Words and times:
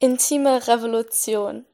Intime 0.00 0.68
Revolution. 0.68 1.66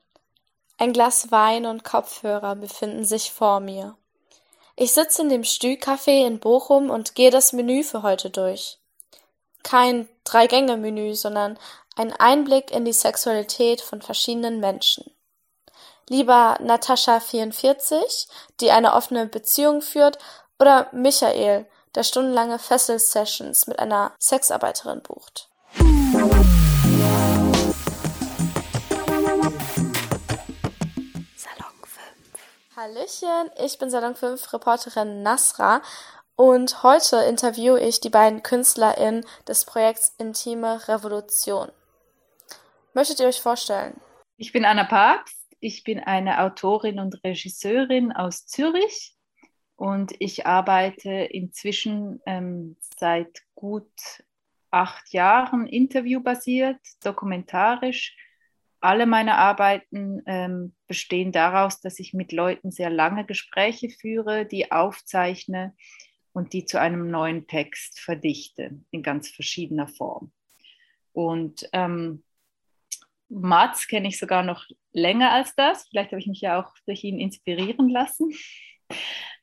Ein 0.79 0.95
Glas 0.95 1.31
Wein 1.31 1.67
und 1.67 1.85
Kopfhörer 1.85 2.57
befinden 2.57 3.05
sich 3.05 3.31
vor 3.31 3.61
mir. 3.61 3.99
Ich 4.77 4.93
sitze 4.93 5.21
in 5.21 5.29
dem 5.29 5.43
Stühlcafé 5.43 6.27
in 6.27 6.41
Bochum 6.41 6.89
und 6.89 7.15
gehe 7.15 7.31
das 7.31 7.53
Menü 7.53 7.83
für 7.83 8.03
heute 8.03 8.31
durch. 8.31 8.79
Kein 9.63 10.09
Drei-Gänge-Menü, 10.25 11.15
sondern 11.15 11.59
ein 11.97 12.15
Einblick 12.15 12.71
in 12.71 12.87
die 12.87 12.95
Sexualität 12.95 13.83
von 13.83 14.01
verschiedenen 14.01 14.59
Menschen. 14.59 15.05
Lieber 16.09 16.57
Natascha 16.63 17.21
44, 17.21 18.27
die 18.61 18.71
eine 18.71 18.95
offene 18.95 19.27
Beziehung 19.27 19.83
führt, 19.83 20.19
oder 20.59 20.89
Michael, 20.93 21.67
der 21.95 22.05
stundenlange 22.05 22.59
Fessel-Sessions 22.59 23.67
mit 23.67 23.79
einer 23.79 24.13
Sexarbeiterin 24.19 25.03
bucht. 25.03 25.51
Hallöchen, 32.77 33.51
ich 33.65 33.79
bin 33.79 33.89
Salon 33.89 34.17
5 34.17 34.53
Reporterin 34.53 35.23
Nasra 35.23 35.81
und 36.35 36.83
heute 36.83 37.19
interviewe 37.19 37.79
ich 37.79 38.01
die 38.01 38.11
beiden 38.11 38.43
KünstlerInnen 38.43 39.25
des 39.47 39.65
Projekts 39.65 40.13
Intime 40.19 40.89
Revolution. 40.89 41.71
Möchtet 42.93 43.21
ihr 43.21 43.29
euch 43.29 43.41
vorstellen? 43.41 44.01
Ich 44.39 44.51
bin 44.51 44.65
Anna 44.65 44.83
Papst, 44.83 45.47
ich 45.61 45.85
bin 45.85 46.01
eine 46.01 46.41
Autorin 46.41 46.99
und 46.99 47.23
Regisseurin 47.23 48.11
aus 48.11 48.45
Zürich 48.47 49.15
und 49.77 50.13
ich 50.19 50.45
arbeite 50.45 51.13
inzwischen 51.13 52.21
ähm, 52.27 52.77
seit 52.99 53.43
gut 53.55 53.93
acht 54.73 55.13
Jahren 55.13 55.69
interviewbasiert, 55.69 56.81
dokumentarisch. 57.05 58.17
Alle 58.85 59.07
meine 59.07 59.39
Arbeiten 59.39 60.21
ähm, 60.27 60.75
bestehen 60.87 61.33
daraus, 61.33 61.81
dass 61.81 61.99
ich 61.99 62.13
mit 62.13 62.33
Leuten 62.33 62.71
sehr 62.71 62.91
lange 62.91 63.25
Gespräche 63.25 63.89
führe, 63.89 64.45
die 64.45 64.73
aufzeichne 64.73 65.75
und 66.35 66.53
die 66.53 66.67
zu 66.67 66.79
einem 66.79 67.11
neuen 67.11 67.47
Text 67.47 67.99
verdichte 67.99 68.79
in 68.91 69.03
ganz 69.03 69.31
verschiedener 69.31 69.89
Form. 69.89 70.33
Und 71.15 71.67
ähm, 71.73 72.25
Mats 73.31 73.89
kenne 73.89 74.09
ich 74.09 74.19
sogar 74.19 74.43
noch 74.43 74.67
länger 74.93 75.33
als 75.33 75.55
das. 75.55 75.89
Vielleicht 75.89 76.11
habe 76.11 76.21
ich 76.21 76.27
mich 76.27 76.43
ja 76.43 76.61
auch 76.61 76.75
durch 76.85 77.05
ihn 77.05 77.19
inspirieren 77.19 77.89
lassen. 77.89 78.33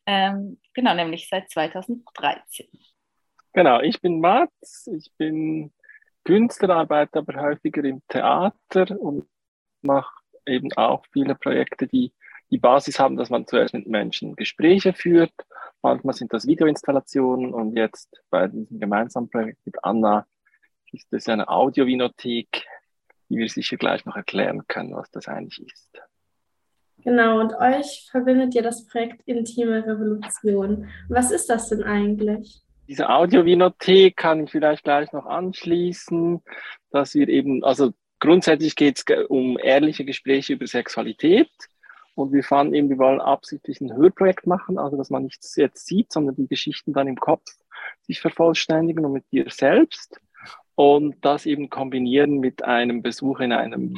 Ähm, 0.08 0.60
genau, 0.74 0.96
nämlich 0.96 1.30
seit 1.30 1.52
2013. 1.52 2.68
Genau, 3.54 3.80
ich 3.82 4.02
bin 4.02 4.20
Mats, 4.20 4.88
ich 4.88 5.12
bin 5.16 5.72
Künstler, 6.24 6.76
arbeite 6.76 7.20
aber 7.20 7.42
häufiger 7.42 7.84
im 7.84 8.02
Theater 8.08 9.00
und 9.00 9.28
mache 9.82 10.14
eben 10.46 10.72
auch 10.74 11.06
viele 11.12 11.36
Projekte, 11.36 11.88
die 11.88 12.14
die 12.52 12.58
Basis 12.58 13.00
haben, 13.00 13.16
dass 13.16 13.30
man 13.30 13.48
zuerst 13.48 13.74
mit 13.74 13.88
Menschen 13.88 14.36
Gespräche 14.36 14.94
führt. 14.94 15.34
Manchmal 15.82 16.14
sind 16.14 16.34
das 16.34 16.46
Videoinstallationen 16.46 17.54
und 17.54 17.76
jetzt 17.76 18.22
bei 18.30 18.48
diesem 18.48 18.80
gemeinsamen 18.80 19.30
Projekt 19.30 19.66
mit 19.66 19.84
Anna 19.84 20.28
ist 20.92 21.12
es 21.14 21.30
eine 21.30 21.48
Audiovinothek, 21.48 22.66
die 23.30 23.38
wir 23.38 23.48
sicher 23.48 23.78
gleich 23.78 24.06
noch 24.06 24.18
erklären 24.18 24.68
können, 24.68 24.94
was 24.94 25.10
das 25.12 25.28
eigentlich 25.30 25.66
ist. 25.66 26.02
Genau, 27.04 27.40
und 27.40 27.54
euch 27.56 28.08
verbindet 28.12 28.54
ja 28.54 28.62
das 28.62 28.86
Projekt 28.86 29.22
Intime 29.26 29.86
Revolution. 29.86 30.90
Was 31.10 31.32
ist 31.32 31.50
das 31.50 31.70
denn 31.70 31.84
eigentlich? 31.84 32.62
Diese 32.88 33.10
Audiovinothek 33.10 34.18
kann 34.18 34.44
ich 34.44 34.52
vielleicht 34.52 34.84
gleich 34.84 35.12
noch 35.14 35.26
anschließen, 35.26 36.42
dass 36.90 37.14
wir 37.14 37.30
eben, 37.30 37.64
also 37.64 37.92
grundsätzlich 38.20 38.76
geht 38.76 38.98
es 38.98 39.28
um 39.30 39.58
ehrliche 39.58 40.06
Gespräche 40.06 40.54
über 40.54 40.68
Sexualität. 40.68 41.50
Und 42.16 42.34
wir 42.34 42.44
fanden 42.44 42.74
eben, 42.74 42.90
wir 42.90 42.98
wollen 42.98 43.22
absichtlich 43.22 43.80
ein 43.80 43.96
Hörprojekt 43.96 44.46
machen, 44.46 44.78
also 44.78 44.98
dass 44.98 45.10
man 45.10 45.24
nichts 45.24 45.56
jetzt 45.56 45.86
sieht, 45.88 46.12
sondern 46.12 46.36
die 46.36 46.48
Geschichten 46.48 46.94
dann 46.94 47.08
im 47.08 47.16
Kopf 47.16 47.46
sich 48.02 48.20
vervollständigen 48.20 49.06
und 49.06 49.14
mit 49.14 49.32
dir 49.32 49.46
selbst. 49.50 50.20
Und 50.76 51.24
das 51.24 51.46
eben 51.46 51.70
kombinieren 51.70 52.40
mit 52.40 52.64
einem 52.64 53.02
Besuch 53.02 53.40
in 53.40 53.54
einem 53.54 53.96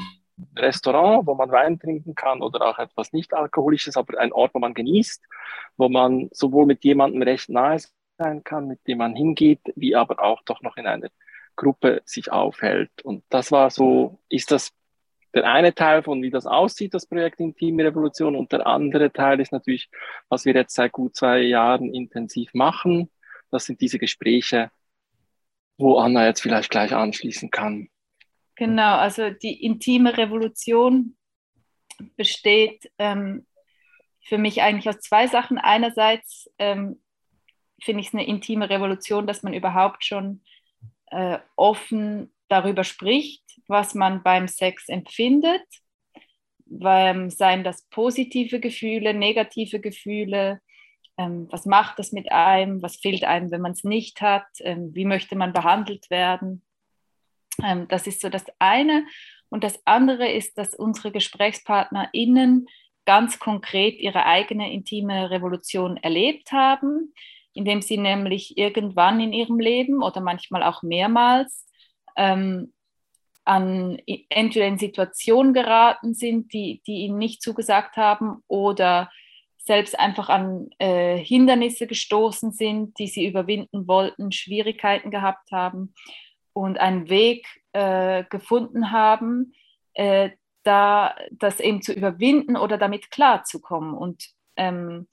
Restaurant, 0.56 1.26
wo 1.28 1.36
man 1.36 1.52
Wein 1.52 1.80
trinken 1.80 2.16
kann 2.16 2.42
oder 2.42 2.68
auch 2.68 2.80
etwas 2.80 3.14
nicht 3.14 3.34
alkoholisches, 3.34 3.98
aber 3.98 4.20
ein 4.20 4.32
Ort, 4.32 4.54
wo 4.54 4.60
man 4.60 4.74
genießt, 4.74 5.24
wo 5.78 5.90
man 5.90 6.30
sowohl 6.32 6.66
mit 6.66 6.84
jemandem 6.84 7.22
recht 7.22 7.50
nahe 7.50 7.80
sein 8.24 8.44
kann, 8.44 8.68
mit 8.68 8.88
dem 8.88 9.00
man 9.00 9.16
hingeht, 9.16 9.62
wie 9.76 9.96
aber 9.96 10.24
auch 10.24 10.42
doch 10.44 10.62
noch 10.62 10.78
in 10.78 10.88
einer 10.88 11.10
Gruppe 11.56 12.02
sich 12.06 12.32
aufhält. 12.32 12.92
Und 13.04 13.24
das 13.30 13.52
war 13.52 13.70
so, 13.70 14.20
ist 14.30 14.52
das 14.52 14.72
der 15.34 15.46
eine 15.46 15.74
Teil 15.74 16.04
von, 16.04 16.22
wie 16.22 16.30
das 16.30 16.46
aussieht, 16.46 16.94
das 16.94 17.08
Projekt 17.08 17.40
Intime 17.40 17.84
Revolution. 17.84 18.36
Und 18.36 18.52
der 18.52 18.68
andere 18.68 19.12
Teil 19.12 19.40
ist 19.40 19.52
natürlich, 19.52 19.90
was 20.30 20.46
wir 20.46 20.54
jetzt 20.54 20.76
seit 20.76 20.92
gut 20.92 21.16
zwei 21.16 21.40
Jahren 21.40 21.94
intensiv 21.94 22.54
machen. 22.54 23.10
Das 23.50 23.66
sind 23.66 23.82
diese 23.82 23.98
Gespräche, 23.98 24.70
wo 25.78 25.98
Anna 25.98 26.28
jetzt 26.28 26.42
vielleicht 26.42 26.70
gleich 26.70 26.94
anschließen 26.94 27.50
kann. 27.50 27.90
Genau, 28.56 28.96
also 28.98 29.32
die 29.32 29.64
intime 29.64 30.16
Revolution 30.16 31.18
besteht 32.16 32.92
ähm, 33.00 33.48
für 34.22 34.38
mich 34.38 34.62
eigentlich 34.62 34.88
aus 34.88 35.02
zwei 35.02 35.28
Sachen. 35.28 35.58
Einerseits 35.58 36.50
ähm, 36.60 37.02
finde 37.84 38.02
ich 38.02 38.08
es 38.08 38.14
eine 38.14 38.26
intime 38.26 38.70
Revolution, 38.70 39.28
dass 39.28 39.44
man 39.44 39.54
überhaupt 39.54 40.04
schon 40.06 40.42
äh, 41.08 41.40
offen 41.56 42.34
darüber 42.48 42.84
spricht, 42.84 43.44
was 43.68 43.96
man 43.96 44.24
beim 44.24 44.48
Sex 44.48 44.90
empfindet. 44.90 45.64
Ähm, 46.82 47.30
seien 47.30 47.64
das 47.64 47.88
positive 47.90 48.60
Gefühle, 48.60 49.14
negative 49.14 49.80
Gefühle, 49.80 50.60
ähm, 51.18 51.48
was 51.52 51.66
macht 51.66 52.00
das 52.00 52.12
mit 52.12 52.32
einem, 52.32 52.82
was 52.82 52.98
fehlt 52.98 53.24
einem, 53.24 53.52
wenn 53.52 53.62
man 53.62 53.74
es 53.74 53.84
nicht 53.84 54.22
hat, 54.22 54.48
ähm, 54.62 54.94
wie 54.96 55.06
möchte 55.06 55.36
man 55.36 55.54
behandelt 55.54 56.10
werden. 56.10 56.64
Ähm, 57.64 57.88
das 57.88 58.08
ist 58.08 58.22
so 58.22 58.30
das 58.30 58.46
eine. 58.60 59.06
Und 59.50 59.64
das 59.64 59.80
andere 59.86 60.32
ist, 60.32 60.58
dass 60.58 60.74
unsere 60.74 61.12
GesprächspartnerInnen 61.12 62.68
ganz 63.06 63.38
konkret 63.38 64.00
ihre 64.00 64.26
eigene 64.26 64.74
intime 64.74 65.30
Revolution 65.30 65.98
erlebt 65.98 66.52
haben, 66.52 67.14
indem 67.54 67.82
sie 67.82 67.98
nämlich 67.98 68.58
irgendwann 68.58 69.20
in 69.20 69.34
ihrem 69.34 69.60
Leben 69.60 70.04
oder 70.04 70.22
manchmal 70.22 70.64
auch 70.64 70.84
mehrmals 70.84 71.68
ähm, 72.16 72.74
an 73.46 74.00
entweder 74.30 74.68
in 74.68 74.78
Situationen 74.78 75.54
geraten 75.54 76.14
sind, 76.14 76.54
die, 76.54 76.82
die 76.88 77.02
ihnen 77.06 77.18
nicht 77.18 77.42
zugesagt 77.42 77.98
haben 77.98 78.42
oder 78.48 79.12
selbst 79.58 79.98
einfach 79.98 80.30
an 80.30 80.70
äh, 80.80 81.18
Hindernisse 81.18 81.88
gestoßen 81.88 82.52
sind, 82.52 82.98
die 83.00 83.08
sie 83.08 83.26
überwinden 83.26 83.88
wollten, 83.88 84.32
Schwierigkeiten 84.32 85.10
gehabt 85.10 85.52
haben 85.52 85.94
und 86.54 86.80
einen 86.80 87.10
Weg 87.10 87.48
äh, 87.72 88.24
gefunden 88.30 88.92
haben, 88.92 89.54
äh, 89.94 90.32
da 90.64 91.16
das 91.32 91.60
eben 91.60 91.82
zu 91.82 91.94
überwinden 91.94 92.58
oder 92.58 92.78
damit 92.78 93.10
klarzukommen. 93.12 93.94
Und 93.94 94.30
ähm, 94.56 95.08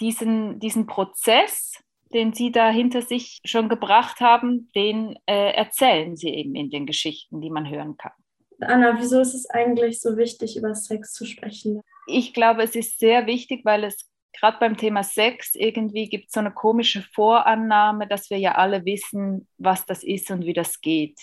diesen, 0.00 0.58
diesen 0.60 0.86
Prozess, 0.86 1.72
den 2.12 2.32
Sie 2.32 2.52
da 2.52 2.70
hinter 2.70 3.02
sich 3.02 3.40
schon 3.44 3.68
gebracht 3.68 4.20
haben, 4.20 4.70
den 4.74 5.16
äh, 5.26 5.52
erzählen 5.52 6.16
Sie 6.16 6.28
eben 6.28 6.54
in 6.54 6.70
den 6.70 6.86
Geschichten, 6.86 7.40
die 7.40 7.50
man 7.50 7.68
hören 7.68 7.96
kann. 7.96 8.12
Anna, 8.60 8.96
wieso 8.98 9.20
ist 9.20 9.34
es 9.34 9.50
eigentlich 9.50 10.00
so 10.00 10.16
wichtig, 10.16 10.56
über 10.56 10.74
Sex 10.74 11.12
zu 11.12 11.26
sprechen? 11.26 11.82
Ich 12.06 12.32
glaube, 12.32 12.62
es 12.62 12.74
ist 12.74 12.98
sehr 12.98 13.26
wichtig, 13.26 13.64
weil 13.64 13.84
es 13.84 14.10
gerade 14.32 14.58
beim 14.58 14.76
Thema 14.76 15.02
Sex 15.02 15.54
irgendwie 15.54 16.08
gibt 16.08 16.32
so 16.32 16.40
eine 16.40 16.52
komische 16.52 17.02
Vorannahme, 17.14 18.06
dass 18.06 18.30
wir 18.30 18.38
ja 18.38 18.54
alle 18.54 18.84
wissen, 18.84 19.48
was 19.58 19.84
das 19.86 20.02
ist 20.02 20.30
und 20.30 20.44
wie 20.44 20.52
das 20.52 20.80
geht. 20.80 21.18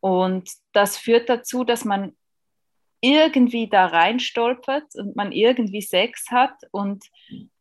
Und 0.00 0.50
das 0.72 0.96
führt 0.96 1.28
dazu, 1.28 1.64
dass 1.64 1.84
man 1.84 2.16
irgendwie 3.00 3.68
da 3.68 3.86
reinstolpert 3.86 4.94
und 4.94 5.16
man 5.16 5.32
irgendwie 5.32 5.82
Sex 5.82 6.26
hat 6.30 6.54
und 6.70 7.04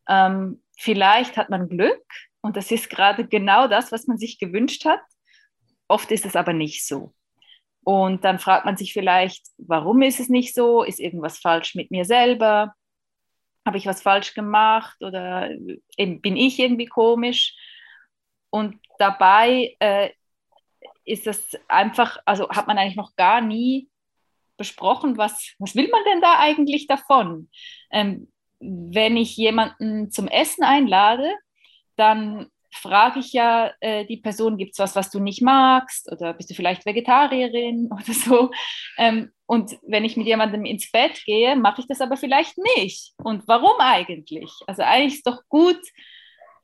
ähm, 0.08 0.62
vielleicht 0.78 1.38
hat 1.38 1.50
man 1.50 1.70
Glück 1.70 2.04
und 2.42 2.58
das 2.58 2.72
ist 2.72 2.90
gerade 2.90 3.28
genau 3.28 3.68
das, 3.68 3.92
was 3.92 4.08
man 4.08 4.18
sich 4.18 4.40
gewünscht 4.40 4.86
hat. 4.86 5.02
Oft 5.88 6.12
ist 6.12 6.26
es 6.26 6.36
aber 6.36 6.54
nicht 6.54 6.86
so. 6.86 7.14
Und 7.84 8.24
dann 8.24 8.40
fragt 8.40 8.66
man 8.66 8.78
sich 8.78 8.94
vielleicht, 8.94 9.48
warum 9.58 10.02
ist 10.02 10.20
es 10.20 10.30
nicht 10.30 10.54
so? 10.54 10.84
Ist 10.84 11.00
irgendwas 11.00 11.40
falsch 11.40 11.76
mit 11.76 11.92
mir 11.92 12.06
selber? 12.06 12.76
habe 13.70 13.78
ich 13.78 13.86
was 13.86 14.02
falsch 14.02 14.34
gemacht 14.34 15.02
oder 15.02 15.50
eben 15.98 16.22
bin 16.22 16.36
ich 16.36 16.60
irgendwie 16.60 16.88
komisch. 16.88 17.56
Und 18.50 18.80
dabei 18.98 19.76
äh, 19.80 20.10
ist 21.06 21.28
das 21.28 21.52
einfach, 21.68 22.18
also 22.26 22.50
hat 22.50 22.68
man 22.68 22.78
eigentlich 22.78 22.96
noch 22.96 23.16
gar 23.16 23.42
nie 23.42 23.90
besprochen, 24.60 25.18
was, 25.18 25.56
was 25.58 25.76
will 25.76 25.90
man 25.90 26.04
denn 26.06 26.22
da 26.22 26.38
eigentlich 26.38 26.86
davon? 26.86 27.50
Ähm, 27.92 28.32
wenn 28.60 29.18
ich 29.18 29.36
jemanden 29.38 30.12
zum 30.12 30.28
Essen 30.28 30.64
einlade, 30.64 31.34
dann 31.96 32.52
frage 32.72 33.20
ich 33.20 33.34
ja 33.34 33.72
äh, 33.80 34.06
die 34.06 34.18
Person, 34.18 34.58
gibt 34.58 34.74
es 34.74 34.80
was, 34.80 34.96
was 34.96 35.10
du 35.10 35.20
nicht 35.20 35.42
magst 35.42 36.12
oder 36.12 36.34
bist 36.34 36.50
du 36.50 36.54
vielleicht 36.54 36.86
Vegetarierin 36.86 37.90
oder 37.92 38.14
so. 38.14 38.52
Ähm, 38.98 39.32
und 39.46 39.78
wenn 39.88 40.06
ich 40.06 40.16
mit 40.16 40.28
jemandem 40.28 40.66
ins 40.66 40.92
Bett 40.92 41.24
gehe, 41.26 41.56
mache 41.56 41.82
ich 41.82 41.88
das 41.88 42.02
aber 42.02 42.18
vielleicht 42.18 42.58
nicht. 42.76 43.14
Und 43.18 43.48
warum 43.48 43.80
eigentlich? 43.80 44.52
Also 44.68 44.84
eigentlich 44.84 45.16
ist 45.16 45.28
doch 45.28 45.42
gut, 45.50 45.80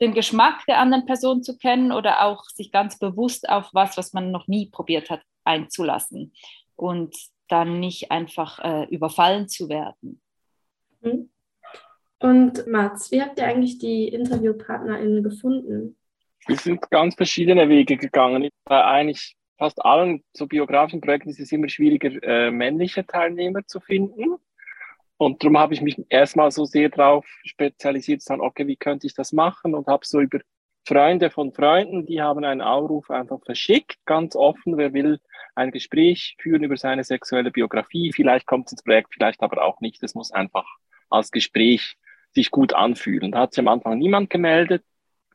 den 0.02 0.14
Geschmack 0.14 0.64
der 0.68 0.80
anderen 0.80 1.06
Person 1.06 1.42
zu 1.42 1.58
kennen 1.58 1.92
oder 1.92 2.24
auch 2.26 2.44
sich 2.46 2.72
ganz 2.72 3.00
bewusst 3.00 3.48
auf 3.50 3.70
was, 3.74 3.98
was 3.98 4.14
man 4.14 4.30
noch 4.30 4.48
nie 4.48 4.70
probiert 4.70 5.10
hat, 5.10 5.22
einzulassen 5.46 6.34
und 6.76 7.16
dann 7.48 7.80
nicht 7.80 8.12
einfach 8.12 8.60
äh, 8.60 8.86
überfallen 8.86 9.48
zu 9.48 9.70
werden. 9.70 10.22
Mhm. 11.02 11.30
Und 12.20 12.66
Mats, 12.68 13.12
wie 13.12 13.22
habt 13.22 13.38
ihr 13.40 13.46
eigentlich 13.46 13.78
die 13.78 14.08
InterviewpartnerInnen 14.08 15.24
gefunden? 15.24 15.98
Wir 16.48 16.58
sind 16.58 16.90
ganz 16.90 17.16
verschiedene 17.16 17.68
Wege 17.70 17.98
gegangen. 17.98 18.50
Bei 18.66 18.84
eigentlich 18.84 19.36
fast 19.58 19.84
allen 19.84 20.24
so 20.34 20.48
biografischen 20.48 21.02
Projekten 21.02 21.30
ist 21.30 21.40
es 21.40 21.52
immer 21.52 21.70
schwieriger, 21.70 22.12
äh, 22.24 22.52
männliche 22.52 23.06
Teilnehmer 23.06 23.66
zu 23.66 23.80
finden. 23.80 24.36
Und 25.18 25.42
darum 25.42 25.58
habe 25.58 25.74
ich 25.74 25.82
mich 25.82 25.98
erstmal 26.10 26.52
so 26.52 26.66
sehr 26.66 26.90
darauf 26.90 27.26
spezialisiert, 27.46 28.22
zu 28.22 28.28
sagen, 28.28 28.42
okay, 28.42 28.68
wie 28.68 28.76
könnte 28.76 29.08
ich 29.08 29.14
das 29.14 29.32
machen? 29.32 29.74
Und 29.74 29.88
habe 29.88 30.06
so 30.06 30.20
über 30.20 30.40
Freunde 30.88 31.30
von 31.30 31.54
Freunden, 31.54 32.06
die 32.06 32.22
haben 32.22 32.44
einen 32.44 32.62
Aufruf 32.62 33.10
einfach 33.10 33.40
verschickt, 33.44 33.98
ganz 34.06 34.36
offen, 34.36 34.78
wer 34.78 34.94
will 34.94 35.20
ein 35.56 35.72
Gespräch 35.72 36.36
führen 36.40 36.64
über 36.64 36.78
seine 36.78 37.04
sexuelle 37.04 37.52
Biografie. 37.52 38.12
Vielleicht 38.14 38.46
kommt 38.46 38.68
es 38.68 38.74
ins 38.74 38.84
Projekt, 38.84 39.14
vielleicht 39.14 39.42
aber 39.42 39.64
auch 39.64 39.80
nicht. 39.80 40.04
Es 40.04 40.14
muss 40.14 40.32
einfach 40.32 40.66
als 41.10 41.32
Gespräch 41.32 41.98
sich 42.34 42.52
gut 42.52 42.74
anfühlen. 42.74 43.32
Da 43.32 43.40
hat 43.40 43.54
sich 43.54 43.60
am 43.60 43.70
Anfang 43.70 43.98
niemand 43.98 44.30
gemeldet, 44.30 44.84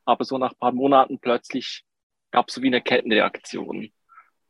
aber 0.04 0.24
so 0.24 0.38
nach 0.38 0.52
ein 0.52 0.58
paar 0.58 0.72
Monaten 0.72 1.18
plötzlich 1.18 1.84
gab 2.30 2.48
es 2.48 2.54
so 2.54 2.62
wie 2.62 2.68
eine 2.68 2.82
Kettenreaktion. 2.82 3.90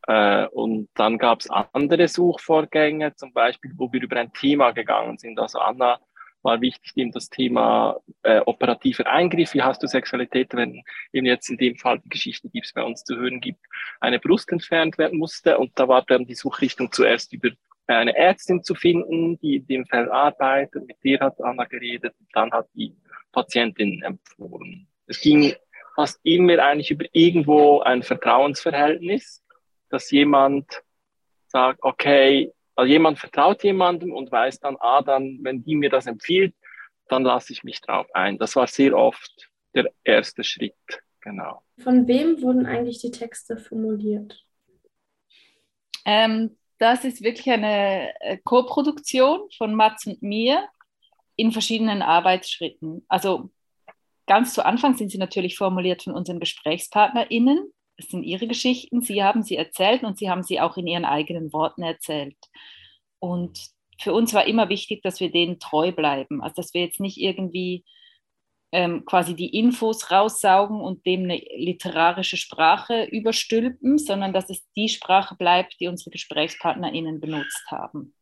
Äh, 0.06 0.46
und 0.48 0.88
dann 0.94 1.18
gab 1.18 1.40
es 1.40 1.50
andere 1.50 2.08
Suchvorgänge, 2.08 3.14
zum 3.14 3.32
Beispiel, 3.32 3.72
wo 3.76 3.92
wir 3.92 4.02
über 4.02 4.16
ein 4.16 4.32
Thema 4.32 4.72
gegangen 4.72 5.18
sind. 5.18 5.38
Also 5.38 5.60
Anna 5.60 6.00
war 6.42 6.60
wichtig, 6.60 6.92
eben 6.96 7.12
das 7.12 7.28
Thema 7.28 8.00
äh, 8.22 8.40
operativer 8.40 9.06
Eingriff. 9.06 9.54
Wie 9.54 9.62
hast 9.62 9.82
du 9.82 9.86
Sexualität, 9.86 10.54
wenn 10.54 10.82
eben 11.12 11.26
jetzt 11.26 11.50
in 11.50 11.58
dem 11.58 11.76
Fall 11.76 12.00
die 12.00 12.08
Geschichte, 12.08 12.48
die 12.48 12.60
es 12.60 12.72
bei 12.72 12.82
uns 12.82 13.04
zu 13.04 13.16
hören 13.16 13.40
gibt, 13.40 13.60
eine 14.00 14.18
Brust 14.18 14.50
entfernt 14.52 14.98
werden 14.98 15.18
musste. 15.18 15.58
Und 15.58 15.72
da 15.78 15.88
war 15.88 16.02
dann 16.02 16.26
die 16.26 16.34
Suchrichtung 16.34 16.90
zuerst 16.92 17.32
über 17.32 17.50
eine 17.86 18.16
Ärztin 18.16 18.62
zu 18.62 18.74
finden, 18.74 19.38
die 19.40 19.56
in 19.56 19.66
dem 19.66 19.86
Fall 19.86 20.10
arbeitet. 20.10 20.86
Mit 20.86 20.96
der 21.04 21.20
hat 21.20 21.40
Anna 21.42 21.64
geredet. 21.64 22.14
Und 22.18 22.28
dann 22.32 22.50
hat 22.52 22.68
die 22.74 22.96
Patientin 23.32 24.02
empfohlen. 24.02 24.86
Es 25.06 25.20
ging 25.20 25.54
fast 25.94 26.20
immer 26.22 26.58
eigentlich 26.60 26.90
über 26.90 27.04
irgendwo 27.12 27.80
ein 27.80 28.02
Vertrauensverhältnis 28.02 29.42
dass 29.90 30.10
jemand 30.10 30.82
sagt, 31.48 31.80
okay, 31.82 32.52
also 32.80 32.90
jemand 32.90 33.18
vertraut 33.18 33.62
jemandem 33.62 34.10
und 34.14 34.32
weiß 34.32 34.58
dann, 34.60 34.76
ah, 34.80 35.02
dann, 35.02 35.38
wenn 35.42 35.62
die 35.62 35.76
mir 35.76 35.90
das 35.90 36.06
empfiehlt, 36.06 36.54
dann 37.08 37.24
lasse 37.24 37.52
ich 37.52 37.62
mich 37.62 37.82
drauf 37.82 38.06
ein. 38.14 38.38
Das 38.38 38.56
war 38.56 38.66
sehr 38.66 38.96
oft 38.96 39.50
der 39.74 39.92
erste 40.02 40.42
Schritt, 40.42 40.74
genau. 41.20 41.62
Von 41.76 42.08
wem 42.08 42.40
wurden 42.40 42.64
eigentlich 42.64 43.00
die 43.00 43.10
Texte 43.10 43.58
formuliert? 43.58 44.42
Ähm, 46.06 46.56
das 46.78 47.04
ist 47.04 47.22
wirklich 47.22 47.50
eine 47.50 48.14
äh, 48.20 48.38
Co-Produktion 48.42 49.50
von 49.58 49.74
Mats 49.74 50.06
und 50.06 50.22
mir 50.22 50.66
in 51.36 51.52
verschiedenen 51.52 52.00
Arbeitsschritten. 52.00 53.04
Also 53.08 53.50
ganz 54.26 54.54
zu 54.54 54.64
Anfang 54.64 54.96
sind 54.96 55.10
sie 55.10 55.18
natürlich 55.18 55.58
formuliert 55.58 56.04
von 56.04 56.14
unseren 56.14 56.40
GesprächspartnerInnen, 56.40 57.70
es 58.00 58.08
sind 58.08 58.24
ihre 58.24 58.46
Geschichten, 58.46 59.02
sie 59.02 59.22
haben 59.22 59.42
sie 59.42 59.56
erzählt 59.56 60.02
und 60.02 60.18
sie 60.18 60.30
haben 60.30 60.42
sie 60.42 60.60
auch 60.60 60.76
in 60.76 60.86
ihren 60.86 61.04
eigenen 61.04 61.52
Worten 61.52 61.82
erzählt. 61.82 62.36
Und 63.18 63.58
für 64.00 64.12
uns 64.12 64.32
war 64.32 64.46
immer 64.46 64.68
wichtig, 64.68 65.02
dass 65.02 65.20
wir 65.20 65.30
denen 65.30 65.58
treu 65.58 65.92
bleiben. 65.92 66.42
Also 66.42 66.56
dass 66.56 66.74
wir 66.74 66.82
jetzt 66.82 67.00
nicht 67.00 67.18
irgendwie 67.18 67.84
ähm, 68.72 69.04
quasi 69.04 69.34
die 69.34 69.58
Infos 69.58 70.10
raussaugen 70.10 70.80
und 70.80 71.04
dem 71.04 71.24
eine 71.24 71.36
literarische 71.56 72.36
Sprache 72.36 73.04
überstülpen, 73.04 73.98
sondern 73.98 74.32
dass 74.32 74.48
es 74.48 74.64
die 74.76 74.88
Sprache 74.88 75.36
bleibt, 75.36 75.76
die 75.80 75.88
unsere 75.88 76.10
GesprächspartnerInnen 76.10 77.20
benutzt 77.20 77.64
haben. 77.68 78.14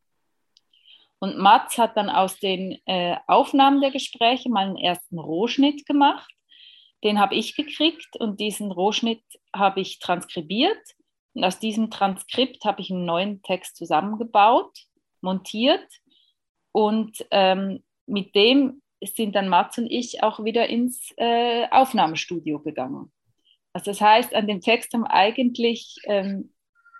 Und 1.19 1.37
Mats 1.37 1.77
hat 1.77 1.97
dann 1.97 2.09
aus 2.09 2.39
den 2.39 2.79
äh, 2.85 3.17
Aufnahmen 3.27 3.81
der 3.81 3.91
Gespräche 3.91 4.49
mal 4.49 4.67
einen 4.67 4.77
ersten 4.77 5.19
Rohschnitt 5.19 5.85
gemacht 5.85 6.33
den 7.03 7.19
habe 7.19 7.35
ich 7.35 7.55
gekriegt 7.55 8.17
und 8.17 8.39
diesen 8.39 8.71
Rohschnitt 8.71 9.23
habe 9.55 9.81
ich 9.81 9.99
transkribiert. 9.99 10.95
Und 11.33 11.43
aus 11.43 11.59
diesem 11.59 11.89
Transkript 11.89 12.65
habe 12.65 12.81
ich 12.81 12.91
einen 12.91 13.05
neuen 13.05 13.41
Text 13.41 13.77
zusammengebaut, 13.77 14.71
montiert 15.21 15.87
und 16.71 17.25
ähm, 17.31 17.83
mit 18.05 18.35
dem 18.35 18.81
sind 19.01 19.35
dann 19.35 19.49
Mats 19.49 19.77
und 19.77 19.87
ich 19.89 20.23
auch 20.23 20.43
wieder 20.43 20.67
ins 20.67 21.13
äh, 21.17 21.67
Aufnahmestudio 21.71 22.59
gegangen. 22.59 23.11
Also 23.71 23.91
das 23.91 24.01
heißt, 24.01 24.35
an 24.35 24.47
dem 24.47 24.61
Text 24.61 24.93
haben 24.93 25.05
eigentlich 25.05 25.95
ähm, 26.05 26.51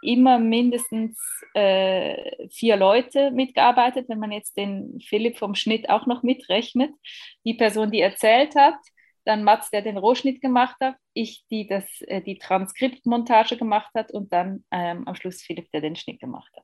immer 0.02 0.40
mindestens 0.40 1.20
äh, 1.54 2.48
vier 2.50 2.78
Leute 2.78 3.32
mitgearbeitet, 3.32 4.08
wenn 4.08 4.20
man 4.20 4.32
jetzt 4.32 4.56
den 4.56 5.02
Philipp 5.02 5.38
vom 5.38 5.56
Schnitt 5.56 5.90
auch 5.90 6.06
noch 6.06 6.24
mitrechnet. 6.24 6.92
Die 7.44 7.56
Person, 7.56 7.92
die 7.92 8.00
erzählt 8.00 8.56
hat, 8.56 8.78
dann 9.30 9.44
Mats, 9.44 9.70
der 9.70 9.84
den 9.84 9.98
Rohschnitt 9.98 10.42
gemacht 10.42 10.76
hat, 10.82 10.96
ich, 11.14 11.46
die 11.52 11.68
das, 11.68 11.86
äh, 12.02 12.20
die 12.22 12.40
Transkriptmontage 12.40 13.58
gemacht 13.58 13.92
hat 13.94 14.12
und 14.12 14.34
dann 14.34 14.66
ähm, 14.72 15.08
am 15.08 15.14
Schluss 15.14 15.44
Philipp, 15.44 15.72
der 15.72 15.82
den 15.82 15.96
Schnitt 15.96 16.20
gemacht 16.20 16.52
hat. 16.58 16.64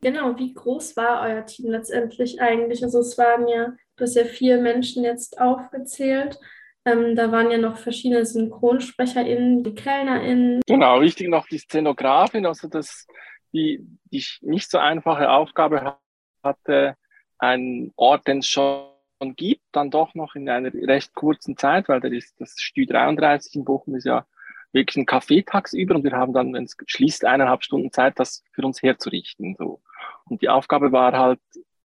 Genau, 0.00 0.36
wie 0.36 0.52
groß 0.52 0.96
war 0.96 1.22
euer 1.22 1.46
Team 1.46 1.70
letztendlich 1.70 2.40
eigentlich? 2.40 2.82
Also 2.82 2.98
es 2.98 3.16
waren 3.16 3.46
ja, 3.46 3.74
du 3.96 4.04
hast 4.04 4.16
ja 4.16 4.24
vier 4.24 4.60
Menschen 4.60 5.04
jetzt 5.04 5.40
aufgezählt. 5.40 6.38
Ähm, 6.84 7.14
da 7.14 7.30
waren 7.30 7.50
ja 7.50 7.58
noch 7.58 7.78
verschiedene 7.78 8.26
SynchronsprecherInnen, 8.26 9.62
die 9.62 9.74
KellnerInnen. 9.74 10.60
Genau, 10.66 11.00
wichtig 11.00 11.28
noch 11.28 11.46
die 11.46 11.58
Szenografin, 11.58 12.46
also 12.46 12.66
das, 12.66 13.06
die, 13.52 13.86
die 14.10 14.24
nicht 14.40 14.68
so 14.68 14.78
einfache 14.78 15.30
Aufgabe 15.30 15.96
hatte, 16.42 16.96
einen 17.38 17.92
Ort, 17.96 18.26
den 18.26 18.42
schon 18.42 18.97
gibt, 19.20 19.62
dann 19.72 19.90
doch 19.90 20.14
noch 20.14 20.34
in 20.34 20.48
einer 20.48 20.72
recht 20.72 21.14
kurzen 21.14 21.56
Zeit, 21.56 21.88
weil 21.88 22.00
da 22.00 22.08
ist 22.08 22.40
das 22.40 22.54
Stü 22.58 22.86
33 22.86 23.56
in 23.56 23.64
Bochum 23.64 23.96
ist 23.96 24.04
ja 24.04 24.26
wirklich 24.72 24.96
ein 24.96 25.06
Café 25.06 25.44
tagsüber 25.44 25.94
und 25.94 26.04
wir 26.04 26.12
haben 26.12 26.32
dann, 26.32 26.52
wenn 26.52 26.64
es 26.64 26.76
schließt, 26.86 27.24
eineinhalb 27.24 27.64
Stunden 27.64 27.90
Zeit, 27.90 28.18
das 28.18 28.44
für 28.52 28.62
uns 28.62 28.82
herzurichten. 28.82 29.56
So. 29.58 29.80
Und 30.26 30.42
die 30.42 30.48
Aufgabe 30.48 30.92
war 30.92 31.12
halt, 31.12 31.40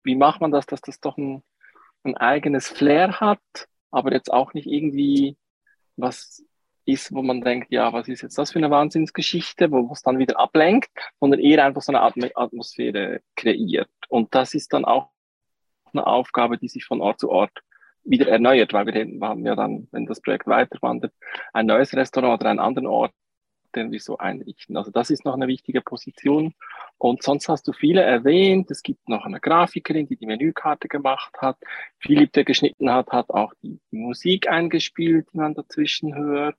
wie 0.03 0.15
macht 0.15 0.41
man 0.41 0.51
das, 0.51 0.65
dass 0.65 0.81
das 0.81 0.99
doch 0.99 1.17
ein, 1.17 1.43
ein 2.03 2.15
eigenes 2.15 2.69
Flair 2.69 3.19
hat, 3.19 3.39
aber 3.91 4.13
jetzt 4.13 4.31
auch 4.31 4.53
nicht 4.53 4.67
irgendwie 4.67 5.35
was 5.97 6.43
ist, 6.85 7.13
wo 7.13 7.21
man 7.21 7.41
denkt, 7.41 7.71
ja, 7.71 7.91
was 7.93 8.07
ist 8.07 8.21
jetzt 8.21 8.37
das 8.37 8.51
für 8.51 8.59
eine 8.59 8.71
Wahnsinnsgeschichte, 8.71 9.71
wo 9.71 9.91
es 9.91 10.01
dann 10.01 10.17
wieder 10.17 10.39
ablenkt, 10.39 10.89
sondern 11.19 11.39
eher 11.39 11.65
einfach 11.65 11.81
so 11.81 11.91
eine 11.91 12.01
Atmosphäre 12.35 13.21
kreiert. 13.35 13.89
Und 14.07 14.33
das 14.33 14.53
ist 14.53 14.73
dann 14.73 14.85
auch 14.85 15.11
eine 15.93 16.07
Aufgabe, 16.07 16.57
die 16.57 16.67
sich 16.67 16.85
von 16.85 17.01
Ort 17.01 17.19
zu 17.19 17.29
Ort 17.29 17.59
wieder 18.03 18.27
erneuert, 18.27 18.73
weil 18.73 18.87
wir 18.87 19.27
haben 19.27 19.45
ja 19.45 19.55
dann, 19.55 19.87
wenn 19.91 20.05
das 20.05 20.21
Projekt 20.21 20.47
weiterwandert, 20.47 21.13
ein 21.53 21.65
neues 21.65 21.93
Restaurant 21.93 22.41
oder 22.41 22.49
einen 22.49 22.59
anderen 22.59 22.87
Ort, 22.87 23.13
den 23.75 23.91
wir 23.91 23.99
so 23.99 24.17
einrichten. 24.17 24.77
Also 24.77 24.91
das 24.91 25.09
ist 25.09 25.25
noch 25.25 25.35
eine 25.35 25.47
wichtige 25.47 25.81
Position. 25.81 26.53
Und 26.97 27.23
sonst 27.23 27.47
hast 27.49 27.67
du 27.67 27.73
viele 27.73 28.01
erwähnt. 28.01 28.71
Es 28.71 28.81
gibt 28.81 29.07
noch 29.07 29.25
eine 29.25 29.39
Grafikerin, 29.39 30.07
die 30.07 30.17
die 30.17 30.25
Menükarte 30.25 30.87
gemacht 30.87 31.33
hat. 31.37 31.57
Philipp, 31.99 32.33
der 32.33 32.45
geschnitten 32.45 32.91
hat, 32.91 33.11
hat 33.11 33.29
auch 33.29 33.53
die, 33.61 33.79
Musik 33.91 34.49
eingespielt, 34.49 35.27
die 35.33 35.37
man 35.37 35.53
dazwischen 35.53 36.15
hört. 36.15 36.57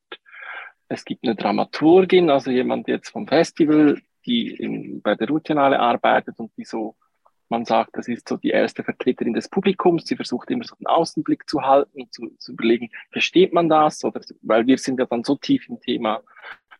Es 0.88 1.04
gibt 1.04 1.24
eine 1.24 1.36
Dramaturgin, 1.36 2.30
also 2.30 2.50
jemand 2.50 2.88
jetzt 2.88 3.10
vom 3.10 3.26
Festival, 3.26 4.00
die 4.26 4.48
in, 4.54 5.02
bei 5.02 5.14
der 5.14 5.28
Routinale 5.28 5.78
arbeitet 5.78 6.38
und 6.38 6.52
die 6.56 6.64
so 6.64 6.96
man 7.50 7.64
sagt, 7.64 7.96
das 7.96 8.08
ist 8.08 8.28
so 8.28 8.36
die 8.36 8.50
erste 8.50 8.84
Vertreterin 8.84 9.34
des 9.34 9.48
Publikums. 9.48 10.06
Sie 10.06 10.16
versucht 10.16 10.50
immer 10.50 10.64
so 10.64 10.76
den 10.76 10.86
Außenblick 10.86 11.48
zu 11.48 11.62
halten 11.62 12.02
und 12.02 12.14
zu, 12.14 12.28
zu 12.38 12.52
überlegen, 12.52 12.90
versteht 13.10 13.52
man 13.52 13.68
das? 13.68 14.04
Oder, 14.04 14.20
weil 14.42 14.66
wir 14.66 14.78
sind 14.78 14.98
ja 14.98 15.06
dann 15.06 15.24
so 15.24 15.36
tief 15.36 15.68
im 15.68 15.80
Thema, 15.80 16.22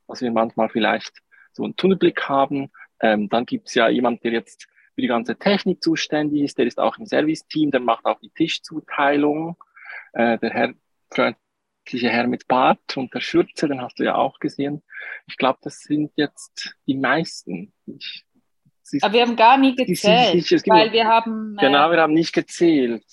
dass 0.07 0.23
wir 0.23 0.31
manchmal 0.31 0.69
vielleicht 0.69 1.23
so 1.53 1.65
einen 1.65 1.77
Tunnelblick 1.77 2.29
haben. 2.29 2.71
Ähm, 3.01 3.29
dann 3.29 3.47
gibt 3.47 3.69
es 3.69 3.75
ja 3.75 3.89
jemand, 3.89 4.23
der 4.25 4.33
jetzt 4.33 4.69
für 4.95 5.03
die 5.03 5.09
ganze 5.09 5.37
Technik 5.37 5.83
zuständig 5.83 6.43
ist. 6.43 6.59
Der 6.59 6.67
ist 6.67 6.79
auch 6.79 6.99
im 6.99 7.07
Serviceteam, 7.07 7.71
der 7.71 7.81
macht 7.81 8.05
auch 8.05 8.21
die 8.21 8.31
Tischzuteilung. 8.31 9.57
Äh, 10.13 10.39
der 10.39 10.51
Herr, 10.51 10.75
freundliche 11.11 12.11
Herr 12.11 12.27
mit 12.27 12.47
Bart 12.47 12.97
und 12.97 13.13
der 13.13 13.21
Schürze, 13.21 13.67
den 13.67 13.83
hast 13.83 13.99
du 13.99 14.05
ja 14.05 14.15
auch 14.15 14.39
gesehen. 14.39 14.83
Ich 15.27 15.37
glaube, 15.37 15.59
das 15.63 15.81
sind 15.81 16.13
jetzt 16.17 16.77
die 16.87 16.97
meisten. 16.97 17.73
Ich 17.87 18.25
aber 19.01 19.13
wir 19.15 19.23
haben 19.23 19.37
gar 19.37 19.57
nie 19.57 19.75
gezählt, 19.75 20.51
weil 20.67 20.93
wir 20.93 21.07
haben... 21.07 21.57
Äh, 21.59 21.67
genau, 21.67 21.91
wir 21.91 22.01
haben 22.01 22.15
nicht 22.15 22.33
gezählt. 22.33 23.05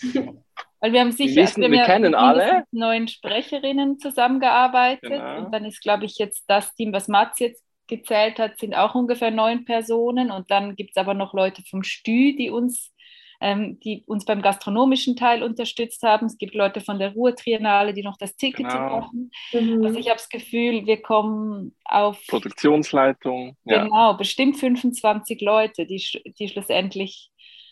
Weil 0.79 0.93
wir 0.93 0.99
haben 1.01 1.11
sicher, 1.11 1.35
wir, 1.35 1.43
wissen, 1.43 1.61
wir, 1.61 1.71
wir 1.71 1.83
kennen 1.85 2.13
alle. 2.13 2.63
neun 2.71 3.07
Sprecherinnen 3.07 3.97
zusammengearbeitet 3.99 5.09
Genau. 5.09 5.39
und 5.39 5.51
dann 5.51 5.65
ist, 5.65 5.81
glaube 5.81 6.05
ich, 6.05 6.17
jetzt 6.17 6.43
das 6.47 6.73
Team, 6.75 6.93
was 6.93 7.07
Mats 7.07 7.39
jetzt 7.39 7.63
gezählt 7.87 8.37
hat, 8.37 8.59
sind 8.59 8.75
auch 8.75 8.95
ungefähr 8.95 9.31
neun 9.31 9.65
Personen 9.65 10.29
und 10.29 10.51
dann 10.51 10.75
gibt 10.75 10.91
es 10.91 10.97
aber 10.97 11.13
noch 11.13 11.33
Leute 11.33 11.63
vom 11.69 11.83
Stü, 11.83 12.35
die 12.35 12.49
uns, 12.49 12.93
ähm, 13.39 13.79
die 13.81 14.03
uns 14.07 14.25
beim 14.25 14.41
gastronomischen 14.41 15.15
Teil 15.15 15.43
unterstützt 15.43 16.01
haben. 16.03 16.25
Es 16.25 16.37
gibt 16.37 16.55
Leute 16.55 16.81
von 16.81 16.99
der 16.99 17.13
Ruhr-Triennale, 17.13 17.93
die 17.93 18.03
noch 18.03 18.17
das 18.17 18.35
Ticket 18.35 18.67
Genau. 18.67 18.99
machen. 18.99 19.31
Mhm. 19.53 19.85
Also 19.85 19.99
ich 19.99 20.07
habe 20.07 20.17
das 20.17 20.29
Gefühl, 20.29 20.85
wir 20.85 21.01
kommen 21.01 21.75
auf 21.85 22.19
Produktionsleitung. 22.27 23.55
Ja. 23.65 23.83
Genau, 23.83 24.13
bestimmt 24.15 24.57
25 24.57 25.41
Leute, 25.41 25.85
die, 25.85 26.03
die 26.39 26.49
schlussendlich, 26.49 27.29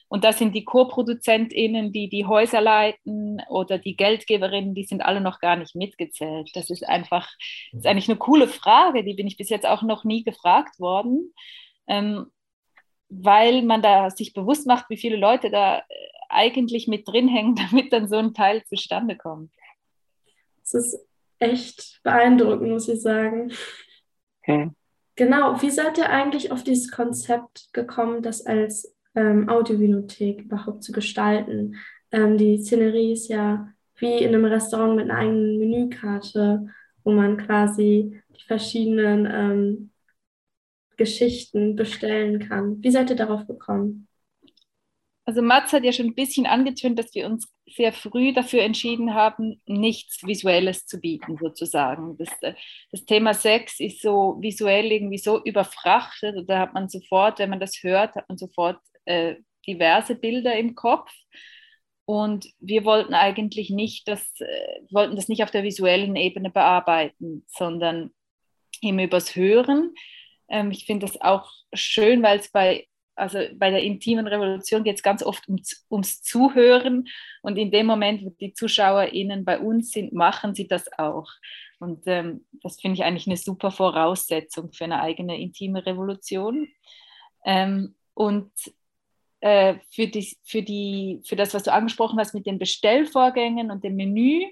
und 0.08 0.24
das 0.24 0.38
sind 0.38 0.54
die 0.54 0.66
Co-ProduzentInnen, 0.66 1.92
die 1.92 2.10
die 2.10 2.26
Häuser 2.26 2.62
leiten 2.62 3.42
oder 3.50 3.80
die 3.80 3.96
Geldgeberinnen, 3.96 4.76
die 4.76 4.84
sind 4.84 5.02
alle 5.02 5.20
noch 5.20 5.40
gar 5.40 5.56
nicht 5.56 5.76
mitgezählt. 5.76 6.52
Das 6.54 6.70
ist 6.70 6.88
einfach, 6.88 7.28
das 7.72 7.80
ist 7.80 7.88
eigentlich 7.88 8.10
eine 8.10 8.20
coole 8.20 8.48
Frage, 8.48 9.04
die 9.04 9.16
bin 9.16 9.26
ich 9.26 9.38
bis 9.38 9.50
jetzt 9.50 9.66
auch 9.66 9.82
noch 9.82 10.04
nie 10.04 10.24
gefragt 10.24 10.80
worden, 10.80 11.34
ähm, 11.88 12.28
weil 13.10 13.62
man 13.62 13.82
da 13.82 14.10
sich 14.10 14.34
bewusst 14.34 14.68
macht, 14.68 14.90
wie 14.90 14.98
viele 14.98 15.18
Leute 15.18 15.50
da 15.50 15.80
äh, 15.80 15.84
eigentlich 16.30 16.88
mit 16.88 17.08
drin 17.08 17.28
hängen, 17.28 17.56
damit 17.72 17.94
dann 17.94 18.08
so 18.08 18.18
ein 18.18 18.34
Teil 18.34 18.64
zustande 18.66 19.16
kommt. 19.16 19.52
Es 20.64 20.74
ist 20.74 21.00
echt 21.40 22.00
beeindruckend, 22.04 22.70
muss 22.70 22.88
ich 22.88 23.02
sagen. 23.02 23.52
Hm. 24.42 24.76
Genau, 25.16 25.62
wie 25.62 25.70
seid 25.70 25.98
ihr 25.98 26.10
eigentlich 26.10 26.52
auf 26.52 26.64
dieses 26.64 26.92
Konzept 26.92 27.70
gekommen, 27.72 28.22
das 28.22 28.46
als 28.46 28.96
ähm, 29.16 29.48
Audiovinothek 29.48 30.42
überhaupt 30.42 30.84
zu 30.84 30.92
gestalten? 30.92 31.78
Ähm, 32.12 32.38
die 32.38 32.58
Szenerie 32.58 33.14
ist 33.14 33.30
ja 33.30 33.70
wie 33.98 34.18
in 34.18 34.36
einem 34.36 34.46
Restaurant 34.46 34.96
mit 34.96 35.10
einer 35.10 35.20
eigenen 35.20 35.58
Menükarte, 35.58 36.68
wo 37.04 37.12
man 37.12 37.38
quasi 37.38 38.22
die 38.30 38.44
verschiedenen 38.46 39.26
ähm, 39.32 39.92
Geschichten 40.98 41.76
bestellen 41.76 42.48
kann. 42.48 42.82
Wie 42.84 42.92
seid 42.92 43.10
ihr 43.10 43.16
darauf 43.16 43.48
gekommen? 43.48 44.08
Also 45.28 45.42
Mats 45.42 45.74
hat 45.74 45.84
ja 45.84 45.92
schon 45.92 46.08
ein 46.08 46.16
bisschen 46.16 46.46
angetönt, 46.46 47.00
dass 47.00 47.14
wir 47.16 47.26
uns 47.26 47.52
sehr 47.68 47.94
früh 47.94 48.32
dafür 48.32 48.62
entschieden 48.62 49.16
haben, 49.16 49.60
nichts 49.66 50.24
Visuelles 50.24 50.86
zu 50.86 51.00
bieten, 51.00 51.38
sozusagen. 51.42 52.16
Das, 52.18 52.30
äh, 52.42 52.54
das 52.92 53.06
Thema 53.06 53.34
Sex 53.34 53.80
ist 53.80 54.02
so 54.02 54.38
visuell 54.40 54.92
irgendwie 54.92 55.18
so 55.18 55.44
überfrachtet, 55.44 56.48
da 56.48 56.60
hat 56.60 56.76
man 56.76 56.90
sofort, 56.90 57.40
wenn 57.40 57.50
man 57.50 57.60
das 57.60 57.82
hört, 57.82 58.16
hat 58.16 58.30
man 58.30 58.38
sofort 58.38 58.80
äh, 59.06 59.36
diverse 59.68 60.16
Bilder 60.16 60.56
im 60.56 60.76
Kopf. 60.76 61.12
Und 62.06 62.48
wir 62.60 62.86
wollten 62.86 63.16
eigentlich 63.16 63.72
nicht 63.72 64.08
das, 64.08 64.22
äh, 64.40 64.82
wollten 64.92 65.16
das 65.16 65.28
nicht 65.28 65.42
auf 65.42 65.50
der 65.50 65.64
visuellen 65.64 66.16
Ebene 66.16 66.52
bearbeiten, 66.52 67.44
sondern 67.48 68.12
eben 68.82 69.00
übers 69.00 69.36
Hören. 69.36 69.96
Ähm, 70.50 70.72
ich 70.72 70.86
finde 70.86 71.06
das 71.06 71.20
auch 71.22 71.52
schön, 71.74 72.24
weil 72.24 72.40
es 72.40 72.52
bei 72.52 72.88
also 73.16 73.40
bei 73.56 73.72
der 73.72 73.82
intimen 73.82 74.28
Revolution 74.28 74.84
geht 74.84 74.98
es 74.98 75.04
ganz 75.04 75.24
oft 75.24 75.48
ums, 75.48 75.86
ums 75.90 76.22
Zuhören 76.22 77.08
und 77.42 77.58
in 77.58 77.72
dem 77.72 77.86
Moment, 77.86 78.24
wo 78.24 78.30
die 78.30 78.54
ZuschauerInnen 78.54 79.46
bei 79.46 79.60
uns 79.60 79.92
sind, 79.92 80.14
machen 80.14 80.54
sie 80.54 80.68
das 80.68 80.92
auch. 80.98 81.30
Und 81.80 82.04
ähm, 82.08 82.46
das 82.62 82.80
finde 82.80 82.96
ich 82.96 83.04
eigentlich 83.04 83.28
eine 83.28 83.38
super 83.38 83.72
Voraussetzung 83.72 84.72
für 84.72 84.86
eine 84.86 85.02
eigene 85.02 85.40
intime 85.40 85.86
Revolution. 85.86 86.68
Ähm, 87.46 87.96
und 88.14 88.52
äh, 89.42 89.76
für, 89.92 90.08
die, 90.08 90.38
für, 90.44 90.62
die, 90.62 91.22
für 91.26 91.36
das, 91.36 91.54
was 91.54 91.64
du 91.64 91.74
angesprochen 91.74 92.20
hast 92.20 92.34
mit 92.34 92.46
den 92.46 92.60
Bestellvorgängen 92.60 93.72
und 93.72 93.84
dem 93.84 93.96
Menü, 93.96 94.46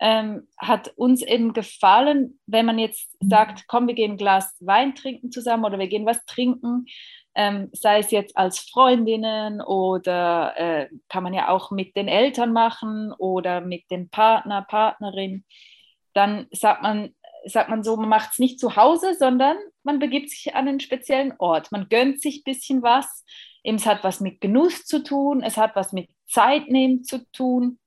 ähm, 0.00 0.48
hat 0.58 0.92
uns 0.96 1.22
eben 1.22 1.52
gefallen, 1.52 2.40
wenn 2.46 2.66
man 2.66 2.78
jetzt 2.78 3.14
sagt, 3.20 3.66
komm, 3.68 3.86
wir 3.86 3.94
gehen 3.94 4.12
ein 4.12 4.16
Glas 4.16 4.56
Wein 4.60 4.94
trinken 4.94 5.30
zusammen 5.30 5.64
oder 5.64 5.78
wir 5.78 5.88
gehen 5.88 6.06
was 6.06 6.24
trinken, 6.24 6.86
ähm, 7.34 7.68
sei 7.72 7.98
es 7.98 8.10
jetzt 8.10 8.36
als 8.36 8.58
Freundinnen 8.58 9.60
oder 9.60 10.54
äh, 10.56 10.88
kann 11.08 11.22
man 11.22 11.34
ja 11.34 11.48
auch 11.48 11.70
mit 11.70 11.96
den 11.96 12.08
Eltern 12.08 12.52
machen 12.52 13.12
oder 13.18 13.60
mit 13.60 13.90
dem 13.90 14.08
Partner, 14.08 14.62
Partnerin, 14.62 15.44
dann 16.14 16.46
sagt 16.50 16.82
man, 16.82 17.14
sagt 17.44 17.68
man 17.68 17.82
so, 17.82 17.96
man 17.96 18.08
macht 18.08 18.32
es 18.32 18.38
nicht 18.38 18.58
zu 18.58 18.76
Hause, 18.76 19.14
sondern 19.14 19.56
man 19.82 19.98
begibt 19.98 20.30
sich 20.30 20.54
an 20.54 20.66
einen 20.68 20.80
speziellen 20.80 21.34
Ort. 21.38 21.72
Man 21.72 21.88
gönnt 21.88 22.20
sich 22.20 22.38
ein 22.38 22.44
bisschen 22.44 22.82
was. 22.82 23.24
Es 23.62 23.86
hat 23.86 24.02
was 24.02 24.20
mit 24.20 24.40
Genuss 24.40 24.86
zu 24.86 25.02
tun, 25.02 25.42
es 25.42 25.56
hat 25.56 25.76
was 25.76 25.92
mit 25.92 26.08
Zeit 26.26 26.68
nehmen 26.68 27.04
zu 27.04 27.30
tun. 27.32 27.78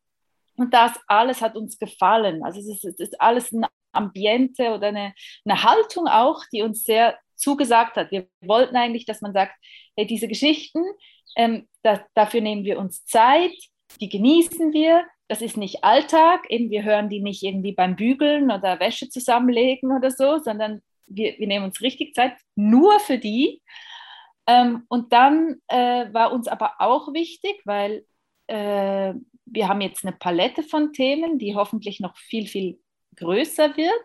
Und 0.63 0.73
das 0.73 0.93
alles 1.07 1.41
hat 1.41 1.57
uns 1.57 1.77
gefallen. 1.77 2.41
Also 2.41 2.61
es 2.61 2.69
ist, 2.69 2.85
es 2.85 2.99
ist 2.99 3.19
alles 3.19 3.51
ein 3.51 3.65
Ambiente 3.91 4.73
oder 4.73 4.87
eine, 4.87 5.13
eine 5.43 5.61
Haltung 5.61 6.07
auch, 6.07 6.41
die 6.53 6.61
uns 6.61 6.85
sehr 6.85 7.17
zugesagt 7.35 7.97
hat. 7.97 8.11
Wir 8.11 8.29
wollten 8.39 8.77
eigentlich, 8.77 9.05
dass 9.05 9.19
man 9.19 9.33
sagt, 9.33 9.53
hey, 9.97 10.07
diese 10.07 10.29
Geschichten, 10.29 10.79
ähm, 11.35 11.67
da, 11.81 12.01
dafür 12.13 12.39
nehmen 12.39 12.63
wir 12.63 12.79
uns 12.79 13.03
Zeit, 13.03 13.51
die 13.99 14.07
genießen 14.07 14.71
wir. 14.71 15.03
Das 15.27 15.41
ist 15.41 15.57
nicht 15.57 15.83
Alltag, 15.83 16.49
eben 16.49 16.69
wir 16.69 16.83
hören 16.83 17.09
die 17.09 17.19
nicht 17.19 17.43
irgendwie 17.43 17.73
beim 17.73 17.97
Bügeln 17.97 18.49
oder 18.49 18.79
Wäsche 18.79 19.09
zusammenlegen 19.09 19.91
oder 19.91 20.11
so, 20.11 20.37
sondern 20.37 20.81
wir, 21.07 21.37
wir 21.39 21.47
nehmen 21.47 21.65
uns 21.65 21.81
richtig 21.81 22.13
Zeit 22.13 22.37
nur 22.55 23.01
für 23.01 23.17
die. 23.17 23.61
Ähm, 24.47 24.85
und 24.87 25.11
dann 25.11 25.57
äh, 25.67 26.05
war 26.13 26.31
uns 26.31 26.47
aber 26.47 26.75
auch 26.79 27.13
wichtig, 27.13 27.61
weil 27.65 28.05
äh, 28.47 29.13
wir 29.45 29.67
haben 29.67 29.81
jetzt 29.81 30.05
eine 30.05 30.15
Palette 30.15 30.63
von 30.63 30.93
Themen, 30.93 31.37
die 31.37 31.55
hoffentlich 31.55 31.99
noch 31.99 32.17
viel, 32.17 32.47
viel 32.47 32.79
größer 33.15 33.75
wird. 33.77 34.03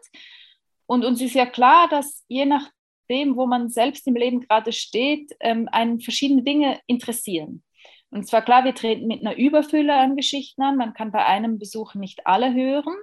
Und 0.87 1.04
uns 1.04 1.21
ist 1.21 1.35
ja 1.35 1.47
klar, 1.47 1.88
dass 1.88 2.25
je 2.28 2.47
nachdem, 2.47 3.37
wo 3.37 3.47
man 3.47 3.71
selbst 3.71 4.07
im 4.07 4.16
Leben 4.16 4.40
gerade 4.40 4.73
steht, 4.73 5.35
ähm, 5.40 5.68
einen 5.71 6.00
verschiedene 6.00 6.42
Dinge 6.42 6.80
interessieren. 6.87 7.62
Und 8.11 8.26
zwar 8.26 8.42
klar, 8.42 8.64
wir 8.64 8.75
treten 8.75 9.07
mit 9.07 9.21
einer 9.21 9.37
Überfülle 9.37 9.95
an 9.95 10.16
Geschichten 10.16 10.62
an. 10.62 10.76
Man 10.76 10.95
kann 10.95 11.12
bei 11.12 11.25
einem 11.25 11.59
Besuch 11.59 11.95
nicht 11.95 12.26
alle 12.26 12.54
hören. 12.54 12.95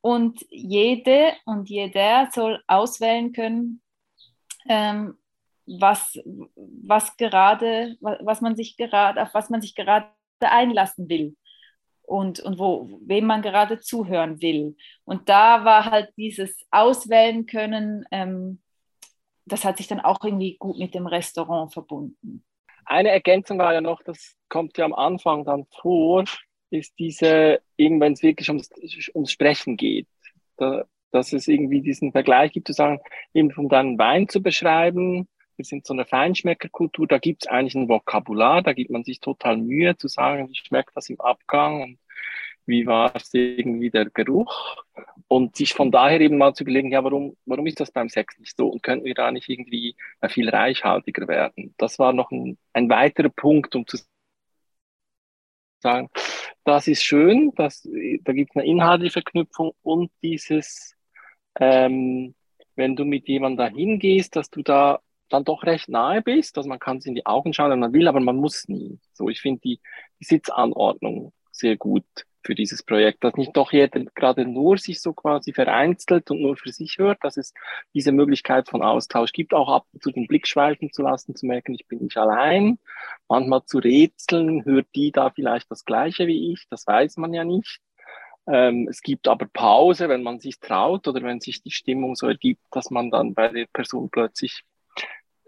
Und 0.00 0.46
jede 0.48 1.32
und 1.44 1.68
jeder 1.68 2.30
soll 2.32 2.62
auswählen 2.68 3.32
können, 3.32 3.82
ähm, 4.68 5.18
was, 5.66 6.18
was 6.54 7.16
gerade, 7.16 7.96
was 8.00 8.40
man 8.40 8.54
sich 8.56 8.76
gerade, 8.76 9.20
auf 9.20 9.34
was 9.34 9.50
man 9.50 9.60
sich 9.60 9.74
gerade 9.74 10.08
einlassen 10.40 11.08
will 11.08 11.36
und, 12.08 12.40
und 12.40 12.58
wo, 12.58 12.88
wem 13.04 13.26
man 13.26 13.42
gerade 13.42 13.80
zuhören 13.80 14.40
will. 14.40 14.76
Und 15.04 15.28
da 15.28 15.64
war 15.64 15.90
halt 15.90 16.10
dieses 16.16 16.66
Auswählen 16.70 17.44
können, 17.44 18.04
ähm, 18.10 18.60
das 19.44 19.64
hat 19.64 19.76
sich 19.76 19.88
dann 19.88 20.00
auch 20.00 20.22
irgendwie 20.24 20.56
gut 20.58 20.78
mit 20.78 20.94
dem 20.94 21.06
Restaurant 21.06 21.72
verbunden. 21.72 22.44
Eine 22.84 23.10
Ergänzung 23.10 23.58
war 23.58 23.74
ja 23.74 23.80
noch, 23.80 24.02
das 24.02 24.36
kommt 24.48 24.78
ja 24.78 24.86
am 24.86 24.94
Anfang 24.94 25.44
dann 25.44 25.66
vor, 25.80 26.24
ist 26.70 26.98
diese, 26.98 27.60
wenn 27.76 28.12
es 28.12 28.22
wirklich 28.22 28.48
ums, 28.48 28.70
ums 29.14 29.30
Sprechen 29.30 29.76
geht, 29.76 30.08
da, 30.56 30.84
dass 31.10 31.32
es 31.32 31.46
irgendwie 31.46 31.82
diesen 31.82 32.12
Vergleich 32.12 32.52
gibt, 32.52 32.66
zu 32.66 32.72
sagen, 32.72 33.00
eben 33.34 33.52
um 33.54 33.68
deinen 33.68 33.98
Wein 33.98 34.28
zu 34.28 34.42
beschreiben, 34.42 35.28
wir 35.58 35.64
sind 35.64 35.86
so 35.86 35.92
eine 35.92 36.06
Feinschmeckerkultur, 36.06 37.06
da 37.06 37.18
gibt 37.18 37.44
es 37.44 37.48
eigentlich 37.48 37.74
ein 37.74 37.88
Vokabular, 37.88 38.62
da 38.62 38.72
gibt 38.72 38.90
man 38.90 39.04
sich 39.04 39.20
total 39.20 39.56
Mühe 39.58 39.96
zu 39.96 40.08
sagen, 40.08 40.48
wie 40.48 40.54
schmeckt 40.54 40.92
das 40.94 41.10
im 41.10 41.20
Abgang 41.20 41.82
und 41.82 41.98
wie 42.64 42.86
war 42.86 43.14
es 43.16 43.32
irgendwie 43.32 43.90
der 43.90 44.06
Geruch 44.10 44.84
und 45.26 45.56
sich 45.56 45.74
von 45.74 45.90
daher 45.90 46.20
eben 46.20 46.38
mal 46.38 46.54
zu 46.54 46.64
überlegen, 46.64 46.92
ja, 46.92 47.02
warum, 47.02 47.36
warum 47.46 47.66
ist 47.66 47.80
das 47.80 47.90
beim 47.90 48.08
Sex 48.08 48.38
nicht 48.38 48.56
so 48.56 48.68
und 48.68 48.82
könnten 48.82 49.06
wir 49.06 49.14
da 49.14 49.32
nicht 49.32 49.48
irgendwie 49.48 49.96
viel 50.28 50.48
reichhaltiger 50.48 51.26
werden? 51.28 51.74
Das 51.78 51.98
war 51.98 52.12
noch 52.12 52.30
ein, 52.30 52.58
ein 52.74 52.88
weiterer 52.88 53.30
Punkt, 53.30 53.74
um 53.74 53.86
zu 53.86 53.98
sagen, 55.80 56.10
das 56.64 56.86
ist 56.88 57.02
schön, 57.02 57.52
das, 57.56 57.88
da 58.22 58.32
gibt 58.32 58.50
es 58.50 58.56
eine 58.56 58.66
inhaltliche 58.66 59.12
Verknüpfung 59.14 59.72
und 59.82 60.10
dieses, 60.22 60.94
ähm, 61.58 62.34
wenn 62.76 62.96
du 62.96 63.04
mit 63.04 63.28
jemandem 63.28 63.66
da 63.66 63.74
hingehst, 63.74 64.36
dass 64.36 64.50
du 64.50 64.62
da 64.62 65.00
dann 65.28 65.44
doch 65.44 65.64
recht 65.64 65.88
nahe 65.88 66.22
bist, 66.22 66.56
dass 66.56 66.66
man 66.66 66.78
kann 66.78 66.98
es 66.98 67.06
in 67.06 67.14
die 67.14 67.26
Augen 67.26 67.52
schauen, 67.52 67.70
wenn 67.70 67.80
man 67.80 67.92
will, 67.92 68.08
aber 68.08 68.20
man 68.20 68.36
muss 68.36 68.68
nie. 68.68 68.98
So, 69.12 69.28
ich 69.28 69.40
finde 69.40 69.60
die, 69.60 69.80
die 70.20 70.24
Sitzanordnung 70.24 71.32
sehr 71.52 71.76
gut 71.76 72.04
für 72.42 72.54
dieses 72.54 72.82
Projekt, 72.82 73.24
dass 73.24 73.34
nicht 73.34 73.56
doch 73.56 73.72
jeder 73.72 74.00
gerade 74.14 74.46
nur 74.46 74.78
sich 74.78 75.02
so 75.02 75.12
quasi 75.12 75.52
vereinzelt 75.52 76.30
und 76.30 76.40
nur 76.40 76.56
für 76.56 76.72
sich 76.72 76.96
hört, 76.98 77.18
dass 77.22 77.36
es 77.36 77.52
diese 77.94 78.12
Möglichkeit 78.12 78.68
von 78.68 78.82
Austausch 78.82 79.32
gibt, 79.32 79.52
auch 79.52 79.68
ab 79.68 79.86
und 79.92 80.02
zu 80.02 80.10
den 80.10 80.26
Blick 80.26 80.46
schweifen 80.46 80.90
zu 80.92 81.02
lassen, 81.02 81.34
zu 81.34 81.46
merken, 81.46 81.74
ich 81.74 81.86
bin 81.86 81.98
nicht 81.98 82.16
allein, 82.16 82.78
manchmal 83.28 83.64
zu 83.64 83.78
rätseln, 83.78 84.64
hört 84.64 84.86
die 84.94 85.12
da 85.12 85.30
vielleicht 85.30 85.70
das 85.70 85.84
Gleiche 85.84 86.26
wie 86.26 86.52
ich, 86.52 86.66
das 86.70 86.86
weiß 86.86 87.18
man 87.18 87.34
ja 87.34 87.44
nicht. 87.44 87.80
Ähm, 88.46 88.88
es 88.88 89.02
gibt 89.02 89.28
aber 89.28 89.46
Pause, 89.46 90.08
wenn 90.08 90.22
man 90.22 90.40
sich 90.40 90.58
traut 90.58 91.06
oder 91.06 91.22
wenn 91.22 91.40
sich 91.40 91.62
die 91.62 91.70
Stimmung 91.70 92.14
so 92.14 92.28
ergibt, 92.28 92.62
dass 92.70 92.90
man 92.90 93.10
dann 93.10 93.34
bei 93.34 93.48
der 93.48 93.66
Person 93.66 94.08
plötzlich 94.10 94.62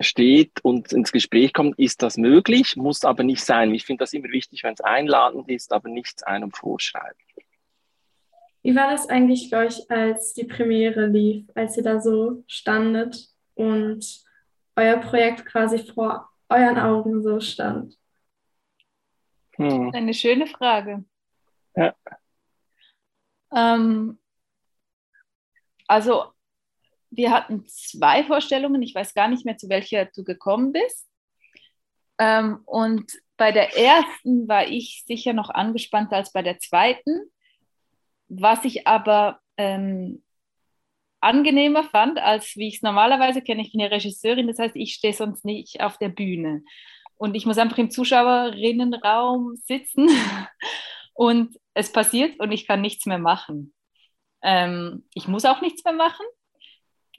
steht 0.00 0.60
und 0.62 0.92
ins 0.92 1.12
Gespräch 1.12 1.52
kommt, 1.52 1.78
ist 1.78 2.02
das 2.02 2.16
möglich, 2.16 2.76
muss 2.76 3.04
aber 3.04 3.22
nicht 3.22 3.44
sein. 3.44 3.72
Ich 3.74 3.84
finde 3.84 4.02
das 4.02 4.12
immer 4.12 4.30
wichtig, 4.30 4.64
wenn 4.64 4.74
es 4.74 4.80
einladend 4.80 5.48
ist, 5.48 5.72
aber 5.72 5.88
nichts 5.88 6.22
einem 6.22 6.50
vorschreibt. 6.50 7.20
Wie 8.62 8.76
war 8.76 8.90
das 8.90 9.08
eigentlich 9.08 9.50
bei 9.50 9.66
euch, 9.66 9.90
als 9.90 10.34
die 10.34 10.44
Premiere 10.44 11.06
lief, 11.06 11.46
als 11.54 11.76
ihr 11.76 11.82
da 11.82 12.00
so 12.00 12.44
standet 12.46 13.28
und 13.54 14.04
euer 14.76 14.98
Projekt 14.98 15.46
quasi 15.46 15.78
vor 15.78 16.28
euren 16.48 16.78
Augen 16.78 17.22
so 17.22 17.40
stand? 17.40 17.96
Hm. 19.56 19.92
Eine 19.94 20.14
schöne 20.14 20.46
Frage. 20.46 21.04
Ja. 21.74 21.94
Ähm, 23.54 24.18
also 25.86 26.32
wir 27.10 27.30
hatten 27.30 27.66
zwei 27.66 28.24
Vorstellungen. 28.24 28.82
Ich 28.82 28.94
weiß 28.94 29.14
gar 29.14 29.28
nicht 29.28 29.44
mehr, 29.44 29.56
zu 29.56 29.68
welcher 29.68 30.06
du 30.06 30.24
gekommen 30.24 30.72
bist. 30.72 31.08
Ähm, 32.18 32.60
und 32.66 33.10
bei 33.36 33.52
der 33.52 33.76
ersten 33.76 34.48
war 34.48 34.68
ich 34.68 35.04
sicher 35.06 35.32
noch 35.32 35.50
angespannter 35.50 36.16
als 36.16 36.32
bei 36.32 36.42
der 36.42 36.58
zweiten. 36.58 37.30
Was 38.28 38.64
ich 38.64 38.86
aber 38.86 39.40
ähm, 39.56 40.22
angenehmer 41.20 41.84
fand, 41.84 42.18
als 42.18 42.56
wie 42.56 42.68
ich 42.68 42.76
es 42.76 42.82
normalerweise 42.82 43.42
kenne. 43.42 43.62
Ich 43.62 43.72
bin 43.72 43.80
ja 43.80 43.88
Regisseurin, 43.88 44.46
das 44.46 44.58
heißt, 44.58 44.76
ich 44.76 44.94
stehe 44.94 45.12
sonst 45.12 45.44
nicht 45.44 45.80
auf 45.80 45.98
der 45.98 46.08
Bühne. 46.08 46.62
Und 47.16 47.34
ich 47.34 47.44
muss 47.44 47.58
einfach 47.58 47.78
im 47.78 47.90
Zuschauerinnenraum 47.90 49.56
sitzen 49.56 50.08
und 51.14 51.56
es 51.74 51.92
passiert 51.92 52.38
und 52.40 52.52
ich 52.52 52.66
kann 52.66 52.80
nichts 52.80 53.04
mehr 53.04 53.18
machen. 53.18 53.74
Ähm, 54.42 55.06
ich 55.12 55.28
muss 55.28 55.44
auch 55.44 55.60
nichts 55.60 55.84
mehr 55.84 55.92
machen 55.92 56.24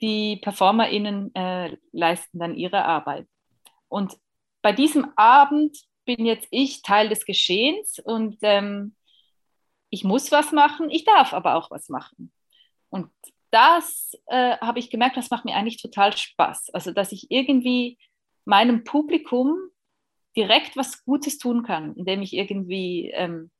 die 0.02 0.36
PerformerInnen 0.36 1.34
äh, 1.34 1.76
leisten 1.92 2.38
dann 2.38 2.56
ihre 2.56 2.84
Arbeit. 2.84 3.26
Und 3.88 4.16
bei 4.60 4.72
diesem 4.72 5.12
Abend 5.16 5.76
bin 6.04 6.26
jetzt 6.26 6.48
ich 6.50 6.82
Teil 6.82 7.08
des 7.08 7.24
Geschehens 7.24 7.98
und 8.04 8.38
ähm, 8.42 8.96
ich 9.90 10.04
muss 10.04 10.32
was 10.32 10.52
machen, 10.52 10.90
ich 10.90 11.04
darf 11.04 11.32
aber 11.32 11.54
auch 11.54 11.70
was 11.70 11.88
machen. 11.88 12.32
Und 12.88 13.10
das 13.50 14.18
äh, 14.26 14.56
habe 14.58 14.78
ich 14.78 14.90
gemerkt, 14.90 15.16
das 15.16 15.30
macht 15.30 15.44
mir 15.44 15.54
eigentlich 15.54 15.80
total 15.80 16.16
Spaß. 16.16 16.70
Also, 16.72 16.90
dass 16.90 17.12
ich 17.12 17.30
irgendwie 17.30 17.98
meinem 18.44 18.84
Publikum 18.84 19.56
direkt 20.36 20.76
was 20.76 21.04
Gutes 21.04 21.38
tun 21.38 21.62
kann, 21.62 21.94
indem 21.94 22.22
ich 22.22 22.32
irgendwie 22.32 23.10
ähm, 23.14 23.50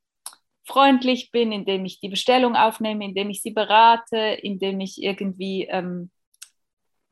freundlich 0.65 1.31
bin, 1.31 1.51
indem 1.51 1.85
ich 1.85 1.99
die 1.99 2.09
Bestellung 2.09 2.55
aufnehme, 2.55 3.05
indem 3.05 3.29
ich 3.29 3.41
sie 3.41 3.51
berate, 3.51 4.17
indem 4.17 4.79
ich 4.79 5.01
irgendwie 5.01 5.67
ähm, 5.69 6.09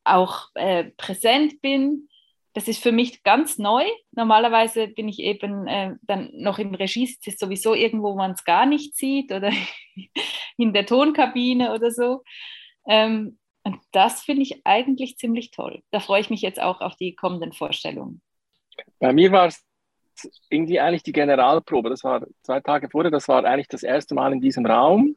auch 0.04 0.50
äh, 0.56 0.86
präsent 0.98 1.62
bin. 1.62 2.08
Das 2.54 2.68
ist 2.68 2.84
für 2.84 2.92
mich 2.92 3.24
ganz 3.24 3.58
neu. 3.58 3.84
Normalerweise 4.12 4.88
bin 4.88 5.08
ich 5.08 5.20
eben 5.20 5.68
äh, 5.68 5.96
dann 6.02 6.32
noch 6.34 6.60
im 6.60 6.76
Regie, 6.76 7.04
es 7.06 7.26
ist 7.26 7.40
sowieso 7.40 7.74
irgendwo, 7.74 8.12
wo 8.12 8.18
man 8.18 8.32
es 8.32 8.44
gar 8.44 8.66
nicht 8.66 8.96
sieht 8.98 9.32
oder 9.32 9.52
in 10.58 10.74
der 10.74 10.86
Tonkabine 10.86 11.74
oder 11.74 11.92
so. 11.92 12.24
Ähm, 12.88 13.38
und 13.64 13.78
das 13.92 14.24
finde 14.24 14.42
ich 14.42 14.66
eigentlich 14.66 15.18
ziemlich 15.18 15.52
toll. 15.52 15.82
Da 15.92 16.00
freue 16.00 16.22
ich 16.22 16.30
mich 16.30 16.42
jetzt 16.42 16.62
auch 16.62 16.82
auf 16.82 16.96
die 16.96 17.16
kommenden 17.16 17.54
Vorstellungen. 17.54 18.22
Bei 19.00 19.14
mir 19.14 19.32
war 19.32 19.48
es 19.48 19.64
irgendwie 20.50 20.80
eigentlich 20.80 21.04
die 21.04 21.12
Generalprobe. 21.12 21.90
Das 21.90 22.04
war 22.04 22.26
zwei 22.42 22.60
Tage 22.60 22.90
vorher. 22.90 23.12
Das 23.12 23.28
war 23.28 23.46
eigentlich 23.46 23.68
das 23.68 23.84
erste 23.84 24.16
Mal 24.16 24.34
in 24.34 24.42
diesem 24.42 24.66
Raum 24.66 25.16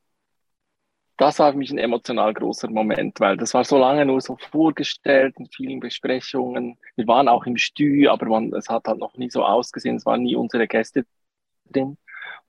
das 1.17 1.39
war 1.39 1.53
für 1.53 1.59
mich 1.59 1.71
ein 1.71 1.79
emotional 1.79 2.35
großer 2.35 2.69
Moment, 2.71 3.21
weil 3.21 3.37
das 3.37 3.55
war 3.55 3.65
so 3.65 3.79
lange 3.79 4.05
nur 4.05 4.21
so 4.21 4.37
vorgestellt 4.37 5.37
in 5.39 5.47
vielen 5.47 5.81
Besprechungen. 5.81 6.77
Wir 6.97 7.07
waren 7.07 7.29
auch 7.29 7.47
im 7.47 7.57
Stü, 7.57 8.09
aber 8.09 8.27
man, 8.27 8.53
es 8.53 8.69
hat 8.69 8.87
halt 8.89 8.99
noch 8.99 9.17
nie 9.17 9.31
so 9.31 9.45
ausgesehen, 9.45 9.97
es 9.97 10.07
waren 10.07 10.23
nie 10.23 10.35
unsere 10.35 10.67
Gäste 10.67 11.07
drin. 11.67 11.99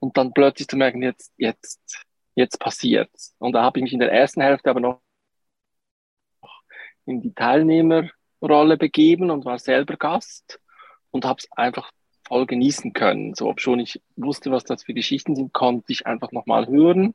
Und 0.00 0.16
dann 0.16 0.32
plötzlich 0.32 0.68
zu 0.68 0.76
merken, 0.76 1.02
jetzt, 1.02 1.32
jetzt, 1.36 2.04
jetzt 2.34 2.58
passiert's. 2.58 3.34
Und 3.38 3.52
da 3.52 3.62
habe 3.62 3.78
ich 3.78 3.84
mich 3.84 3.92
in 3.92 4.00
der 4.00 4.12
ersten 4.12 4.40
Hälfte 4.40 4.70
aber 4.70 4.80
noch 4.80 5.00
in 7.04 7.22
die 7.22 7.34
Teilnehmerrolle 7.34 8.76
begeben 8.76 9.30
und 9.30 9.44
war 9.44 9.60
selber 9.60 9.96
Gast 9.96 10.60
und 11.12 11.24
habe 11.24 11.38
es 11.38 11.50
einfach 11.52 11.92
voll 12.26 12.46
genießen 12.46 12.92
können. 12.92 13.34
So, 13.34 13.48
ob 13.48 13.60
schon 13.60 13.78
ich 13.78 14.02
wusste, 14.16 14.50
was 14.50 14.64
das 14.64 14.82
für 14.82 14.94
Geschichten 14.94 15.36
sind, 15.36 15.52
konnte 15.52 15.92
ich 15.92 16.06
einfach 16.06 16.32
nochmal 16.32 16.66
hören 16.66 17.14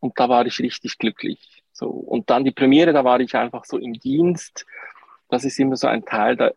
und 0.00 0.18
da 0.18 0.28
war 0.28 0.46
ich 0.46 0.58
richtig 0.60 0.98
glücklich. 0.98 1.62
So. 1.72 1.88
Und 1.88 2.30
dann 2.30 2.44
die 2.44 2.52
Premiere, 2.52 2.92
da 2.92 3.04
war 3.04 3.20
ich 3.20 3.34
einfach 3.34 3.64
so 3.64 3.78
im 3.78 3.94
Dienst. 3.94 4.64
Das 5.28 5.44
ist 5.44 5.58
immer 5.58 5.76
so 5.76 5.88
ein 5.88 6.04
Teil, 6.04 6.36
da, 6.36 6.52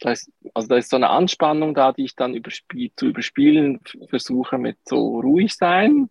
da 0.00 0.12
ist, 0.12 0.30
also 0.54 0.68
da 0.68 0.76
ist 0.76 0.90
so 0.90 0.96
eine 0.96 1.10
Anspannung 1.10 1.74
da, 1.74 1.92
die 1.92 2.04
ich 2.04 2.16
dann 2.16 2.34
überspiel, 2.34 2.90
zu 2.96 3.06
überspielen 3.06 3.80
versuche 4.08 4.58
mit 4.58 4.78
so 4.84 5.20
ruhig 5.20 5.54
sein. 5.54 6.08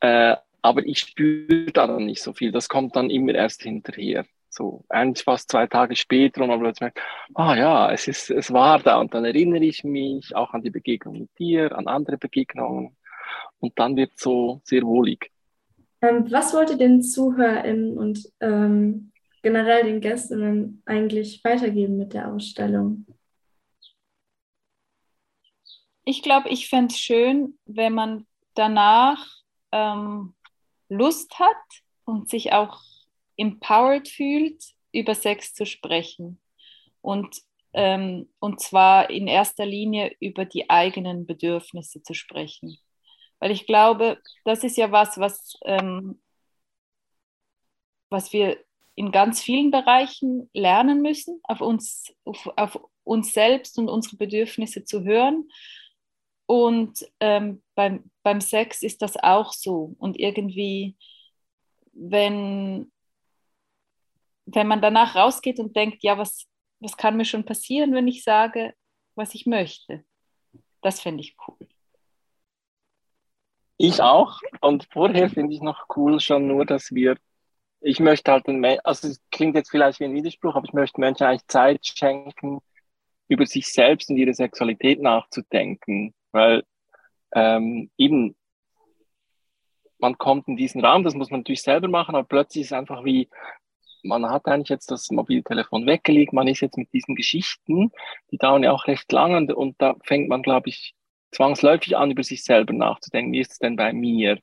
Äh, 0.00 0.36
aber 0.60 0.84
ich 0.84 1.00
spüre 1.00 1.72
da 1.72 1.86
dann 1.86 2.06
nicht 2.06 2.22
so 2.22 2.32
viel. 2.32 2.52
Das 2.52 2.68
kommt 2.68 2.96
dann 2.96 3.10
immer 3.10 3.34
erst 3.34 3.62
hinterher. 3.62 4.24
So, 4.50 4.84
eigentlich 4.88 5.24
fast 5.24 5.50
zwei 5.50 5.66
Tage 5.66 5.94
später 5.94 6.42
und 6.42 6.48
man 6.48 6.58
plötzlich 6.58 6.80
merkt, 6.80 7.00
ah 7.34 7.54
ja, 7.54 7.92
es 7.92 8.08
ist, 8.08 8.30
es 8.30 8.52
war 8.52 8.78
da 8.80 8.98
und 8.98 9.14
dann 9.14 9.24
erinnere 9.24 9.64
ich 9.64 9.84
mich 9.84 10.34
auch 10.34 10.52
an 10.52 10.62
die 10.62 10.70
Begegnung 10.70 11.18
mit 11.18 11.38
dir, 11.38 11.76
an 11.76 11.86
andere 11.86 12.16
Begegnungen 12.16 12.96
und 13.60 13.78
dann 13.78 13.96
wird 13.96 14.12
es 14.16 14.22
so 14.22 14.60
sehr 14.64 14.82
wohlig. 14.82 15.30
Ähm, 16.00 16.30
was 16.30 16.54
wollt 16.54 16.70
ihr 16.70 16.76
den 16.76 17.02
ZuhörerInnen 17.02 17.98
und 17.98 18.30
ähm, 18.40 19.12
generell 19.42 19.84
den 19.84 20.00
Gästinnen 20.00 20.82
eigentlich 20.86 21.42
weitergeben 21.42 21.96
mit 21.96 22.12
der 22.12 22.32
Ausstellung? 22.32 23.06
Ich 26.04 26.22
glaube, 26.22 26.48
ich 26.48 26.68
fände 26.68 26.94
es 26.94 27.00
schön, 27.00 27.58
wenn 27.66 27.92
man 27.92 28.26
danach 28.54 29.26
ähm, 29.72 30.34
Lust 30.88 31.38
hat 31.38 31.56
und 32.04 32.30
sich 32.30 32.52
auch 32.52 32.80
empowered 33.36 34.08
fühlt, 34.08 34.62
über 34.92 35.14
Sex 35.14 35.52
zu 35.52 35.66
sprechen. 35.66 36.40
Und, 37.02 37.42
ähm, 37.72 38.28
und 38.38 38.60
zwar 38.60 39.10
in 39.10 39.28
erster 39.28 39.66
Linie 39.66 40.16
über 40.20 40.44
die 40.44 40.70
eigenen 40.70 41.26
Bedürfnisse 41.26 42.02
zu 42.02 42.14
sprechen. 42.14 42.78
Weil 43.40 43.50
ich 43.50 43.66
glaube, 43.66 44.20
das 44.44 44.64
ist 44.64 44.76
ja 44.76 44.90
was, 44.90 45.18
was, 45.18 45.58
ähm, 45.64 46.20
was 48.10 48.32
wir 48.32 48.58
in 48.94 49.12
ganz 49.12 49.40
vielen 49.40 49.70
Bereichen 49.70 50.50
lernen 50.52 51.02
müssen, 51.02 51.40
auf 51.44 51.60
uns, 51.60 52.12
auf, 52.24 52.48
auf 52.56 52.80
uns 53.04 53.32
selbst 53.32 53.78
und 53.78 53.88
unsere 53.88 54.16
Bedürfnisse 54.16 54.84
zu 54.84 55.04
hören. 55.04 55.48
Und 56.46 57.06
ähm, 57.20 57.62
beim, 57.74 58.10
beim 58.22 58.40
Sex 58.40 58.82
ist 58.82 59.02
das 59.02 59.16
auch 59.16 59.52
so. 59.52 59.94
Und 59.98 60.18
irgendwie, 60.18 60.96
wenn, 61.92 62.90
wenn 64.46 64.66
man 64.66 64.80
danach 64.80 65.14
rausgeht 65.14 65.60
und 65.60 65.76
denkt, 65.76 66.02
ja, 66.02 66.18
was, 66.18 66.46
was 66.80 66.96
kann 66.96 67.16
mir 67.16 67.24
schon 67.24 67.44
passieren, 67.44 67.94
wenn 67.94 68.08
ich 68.08 68.24
sage, 68.24 68.74
was 69.14 69.34
ich 69.34 69.46
möchte? 69.46 70.04
Das 70.80 71.00
fände 71.00 71.22
ich 71.22 71.36
cool. 71.46 71.68
Ich 73.78 74.02
auch. 74.02 74.40
Und 74.60 74.88
vorher 74.92 75.30
finde 75.30 75.54
ich 75.54 75.62
noch 75.62 75.86
cool 75.96 76.20
schon 76.20 76.48
nur, 76.48 76.66
dass 76.66 76.92
wir, 76.92 77.16
ich 77.80 78.00
möchte 78.00 78.32
halt, 78.32 78.48
den, 78.48 78.64
also 78.84 79.08
es 79.08 79.22
klingt 79.30 79.54
jetzt 79.54 79.70
vielleicht 79.70 80.00
wie 80.00 80.04
ein 80.04 80.14
Widerspruch, 80.14 80.56
aber 80.56 80.66
ich 80.66 80.72
möchte 80.72 81.00
Menschen 81.00 81.24
eigentlich 81.24 81.46
Zeit 81.46 81.86
schenken, 81.86 82.58
über 83.28 83.46
sich 83.46 83.72
selbst 83.72 84.10
und 84.10 84.16
ihre 84.16 84.34
Sexualität 84.34 85.00
nachzudenken. 85.00 86.12
Weil 86.32 86.64
ähm, 87.32 87.90
eben, 87.96 88.34
man 89.98 90.18
kommt 90.18 90.48
in 90.48 90.56
diesen 90.56 90.84
Raum, 90.84 91.04
das 91.04 91.14
muss 91.14 91.30
man 91.30 91.40
natürlich 91.40 91.62
selber 91.62 91.88
machen, 91.88 92.16
aber 92.16 92.26
plötzlich 92.26 92.62
ist 92.62 92.72
es 92.72 92.78
einfach 92.78 93.04
wie, 93.04 93.28
man 94.02 94.28
hat 94.28 94.46
eigentlich 94.46 94.70
jetzt 94.70 94.90
das 94.90 95.10
Mobiltelefon 95.10 95.86
weggelegt, 95.86 96.32
man 96.32 96.48
ist 96.48 96.60
jetzt 96.60 96.78
mit 96.78 96.92
diesen 96.92 97.14
Geschichten, 97.14 97.92
die 98.30 98.38
dauern 98.38 98.62
ja 98.64 98.72
auch 98.72 98.86
recht 98.86 99.10
lange 99.12 99.54
und 99.54 99.80
da 99.80 99.96
fängt 100.04 100.28
man, 100.28 100.42
glaube 100.42 100.68
ich, 100.68 100.94
zwangsläufig 101.30 101.96
an, 101.96 102.10
über 102.10 102.22
sich 102.22 102.44
selber 102.44 102.72
nachzudenken. 102.72 103.32
Wie 103.32 103.40
ist 103.40 103.52
es 103.52 103.58
denn 103.58 103.76
bei 103.76 103.92
mir? 103.92 104.38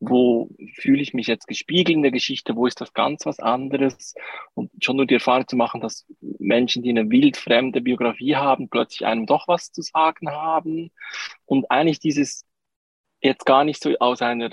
Wo 0.00 0.50
fühle 0.74 1.00
ich 1.00 1.14
mich 1.14 1.28
jetzt 1.28 1.46
gespiegelt 1.46 1.96
in 1.96 2.02
der 2.02 2.10
Geschichte? 2.10 2.56
Wo 2.56 2.66
ist 2.66 2.80
das 2.80 2.92
ganz 2.92 3.24
was 3.24 3.38
anderes? 3.38 4.14
Und 4.54 4.70
schon 4.82 4.96
nur 4.96 5.06
die 5.06 5.14
Erfahrung 5.14 5.46
zu 5.46 5.56
machen, 5.56 5.80
dass 5.80 6.06
Menschen, 6.20 6.82
die 6.82 6.90
eine 6.90 7.08
wildfremde 7.08 7.80
Biografie 7.80 8.34
haben, 8.34 8.68
plötzlich 8.68 9.06
einem 9.06 9.26
doch 9.26 9.46
was 9.46 9.70
zu 9.70 9.82
sagen 9.82 10.30
haben. 10.30 10.90
Und 11.44 11.70
eigentlich 11.70 12.00
dieses 12.00 12.44
jetzt 13.20 13.46
gar 13.46 13.62
nicht 13.62 13.80
so 13.80 13.96
aus 13.98 14.22
einer 14.22 14.50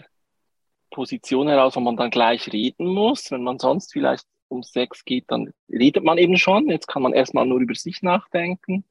Position 0.91 1.47
heraus, 1.47 1.75
wo 1.75 1.79
man 1.79 1.97
dann 1.97 2.11
gleich 2.11 2.51
reden 2.53 2.87
muss. 2.87 3.31
Wenn 3.31 3.43
man 3.43 3.57
sonst 3.57 3.91
vielleicht 3.91 4.25
um 4.49 4.61
Sex 4.61 5.03
geht, 5.03 5.25
dann 5.29 5.51
redet 5.67 6.03
man 6.03 6.19
eben 6.19 6.37
schon. 6.37 6.69
Jetzt 6.69 6.87
kann 6.87 7.01
man 7.01 7.13
erstmal 7.13 7.47
nur 7.47 7.59
über 7.59 7.73
sich 7.73 8.03
nachdenken 8.03 8.85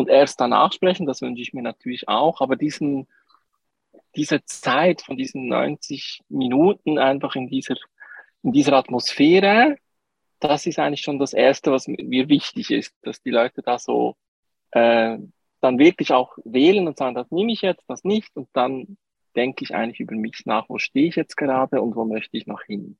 und 0.00 0.08
erst 0.08 0.40
danach 0.40 0.72
sprechen, 0.72 1.06
das 1.06 1.22
wünsche 1.22 1.42
ich 1.42 1.52
mir 1.52 1.62
natürlich 1.62 2.08
auch, 2.08 2.40
aber 2.40 2.56
diesen, 2.56 3.06
diese 4.16 4.44
Zeit 4.44 5.02
von 5.02 5.16
diesen 5.16 5.46
90 5.48 6.22
Minuten 6.28 6.98
einfach 6.98 7.36
in 7.36 7.48
dieser, 7.48 7.76
in 8.42 8.52
dieser 8.52 8.74
Atmosphäre 8.74 9.76
das 10.40 10.66
ist 10.66 10.78
eigentlich 10.78 11.02
schon 11.02 11.18
das 11.18 11.34
Erste, 11.34 11.70
was 11.70 11.86
mir 11.86 12.28
wichtig 12.28 12.70
ist, 12.70 12.94
dass 13.02 13.22
die 13.22 13.30
Leute 13.30 13.62
da 13.62 13.78
so 13.78 14.16
äh, 14.72 15.18
dann 15.60 15.78
wirklich 15.78 16.12
auch 16.12 16.36
wählen 16.44 16.88
und 16.88 16.96
sagen, 16.96 17.14
das 17.14 17.30
nehme 17.30 17.52
ich 17.52 17.60
jetzt, 17.60 17.84
das 17.88 18.02
nicht. 18.02 18.34
Und 18.34 18.48
dann 18.54 18.96
denke 19.36 19.62
ich 19.62 19.74
eigentlich 19.74 20.00
über 20.00 20.16
mich 20.16 20.42
nach, 20.46 20.68
wo 20.68 20.78
stehe 20.78 21.08
ich 21.08 21.16
jetzt 21.16 21.36
gerade 21.36 21.82
und 21.82 21.94
wo 21.94 22.04
möchte 22.06 22.36
ich 22.36 22.46
noch 22.46 22.62
hin. 22.62 22.98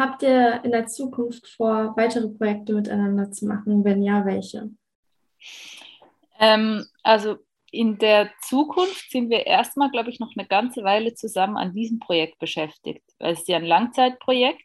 Habt 0.00 0.22
ihr 0.22 0.64
in 0.64 0.72
der 0.72 0.86
Zukunft 0.86 1.46
vor, 1.46 1.94
weitere 1.96 2.28
Projekte 2.28 2.74
miteinander 2.74 3.30
zu 3.30 3.46
machen? 3.46 3.84
Wenn 3.84 4.02
ja, 4.02 4.24
welche? 4.24 4.70
Ähm, 6.38 6.84
also 7.02 7.36
in 7.70 7.98
der 7.98 8.30
Zukunft 8.42 9.10
sind 9.10 9.30
wir 9.30 9.46
erstmal, 9.46 9.90
glaube 9.90 10.10
ich, 10.10 10.20
noch 10.20 10.32
eine 10.36 10.46
ganze 10.46 10.82
Weile 10.84 11.14
zusammen 11.14 11.56
an 11.56 11.74
diesem 11.74 11.98
Projekt 11.98 12.38
beschäftigt. 12.38 13.02
Es 13.18 13.40
ist 13.40 13.48
ja 13.48 13.56
ein 13.56 13.64
Langzeitprojekt 13.64 14.64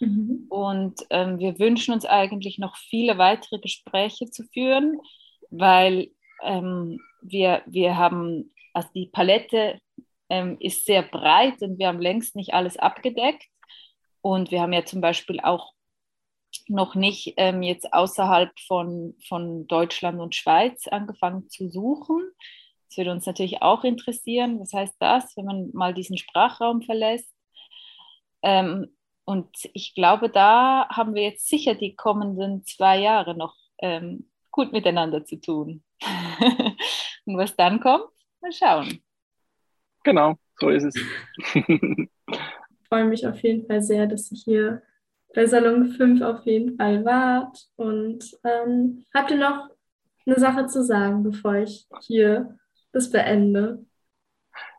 mhm. 0.00 0.46
und 0.48 1.00
ähm, 1.10 1.38
wir 1.38 1.58
wünschen 1.58 1.94
uns 1.94 2.04
eigentlich 2.04 2.58
noch 2.58 2.76
viele 2.76 3.18
weitere 3.18 3.58
Gespräche 3.58 4.30
zu 4.30 4.44
führen, 4.52 4.98
weil 5.50 6.10
ähm, 6.42 7.00
wir, 7.22 7.62
wir 7.66 7.96
haben, 7.96 8.52
also 8.72 8.88
die 8.94 9.06
Palette 9.06 9.78
ähm, 10.28 10.56
ist 10.60 10.84
sehr 10.84 11.02
breit 11.02 11.62
und 11.62 11.78
wir 11.78 11.88
haben 11.88 12.00
längst 12.00 12.36
nicht 12.36 12.54
alles 12.54 12.76
abgedeckt. 12.76 13.44
Und 14.20 14.50
wir 14.50 14.60
haben 14.60 14.72
ja 14.72 14.84
zum 14.84 15.00
Beispiel 15.00 15.40
auch 15.40 15.72
noch 16.68 16.94
nicht 16.94 17.34
ähm, 17.36 17.62
jetzt 17.62 17.92
außerhalb 17.92 18.50
von, 18.66 19.14
von 19.26 19.66
Deutschland 19.66 20.20
und 20.20 20.34
Schweiz 20.34 20.86
angefangen 20.88 21.48
zu 21.48 21.68
suchen. 21.68 22.22
Das 22.88 22.96
würde 22.96 23.12
uns 23.12 23.26
natürlich 23.26 23.62
auch 23.62 23.84
interessieren. 23.84 24.60
Was 24.60 24.72
heißt 24.72 24.96
das, 24.98 25.36
wenn 25.36 25.44
man 25.44 25.70
mal 25.72 25.94
diesen 25.94 26.16
Sprachraum 26.16 26.82
verlässt? 26.82 27.32
Ähm, 28.42 28.96
und 29.24 29.48
ich 29.74 29.94
glaube, 29.94 30.30
da 30.30 30.88
haben 30.88 31.14
wir 31.14 31.22
jetzt 31.22 31.48
sicher 31.48 31.74
die 31.74 31.94
kommenden 31.94 32.64
zwei 32.64 32.98
Jahre 32.98 33.36
noch 33.36 33.54
ähm, 33.78 34.30
gut 34.50 34.72
miteinander 34.72 35.24
zu 35.24 35.40
tun. 35.40 35.82
und 37.26 37.36
was 37.36 37.54
dann 37.54 37.80
kommt, 37.80 38.08
mal 38.40 38.52
schauen. 38.52 39.02
Genau, 40.02 40.36
so 40.58 40.70
ist 40.70 40.84
es. 40.84 40.94
ich 41.54 42.08
freue 42.88 43.04
mich 43.04 43.26
auf 43.26 43.42
jeden 43.42 43.66
Fall 43.66 43.82
sehr, 43.82 44.06
dass 44.06 44.32
ich 44.32 44.44
hier 44.44 44.82
bei 45.34 45.46
Salon 45.46 45.88
5 45.88 46.22
auf 46.22 46.46
jeden 46.46 46.76
Fall 46.76 47.04
wart. 47.04 47.66
Und 47.76 48.24
ähm, 48.44 49.04
habt 49.14 49.30
ihr 49.30 49.38
noch 49.38 49.68
eine 50.26 50.38
Sache 50.38 50.66
zu 50.66 50.84
sagen, 50.84 51.22
bevor 51.22 51.56
ich 51.56 51.86
hier 52.00 52.58
das 52.92 53.10
beende? 53.10 53.84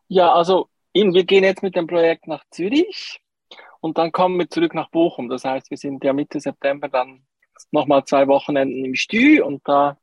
Ja, 0.08 0.34
also 0.34 0.70
wir 0.94 1.24
gehen 1.24 1.44
jetzt 1.44 1.64
mit 1.64 1.76
dem 1.76 1.88
Projekt 1.88 2.28
nach 2.28 2.44
Zürich 2.52 3.22
und 3.80 3.98
dann 3.98 4.12
kommen 4.12 4.38
wir 4.40 4.50
zurück 4.50 4.74
nach 4.74 4.90
Bochum. 4.90 5.30
Das 5.30 5.46
heißt, 5.46 5.70
wir 5.70 5.78
sind 5.78 6.04
ja 6.04 6.14
Mitte 6.14 6.40
September 6.40 6.90
dann 6.90 7.24
nochmal 7.72 8.06
zwei 8.06 8.28
Wochenenden 8.28 8.86
im 8.86 8.96
Stü 8.96 9.42
und 9.42 9.62
da 9.68 9.98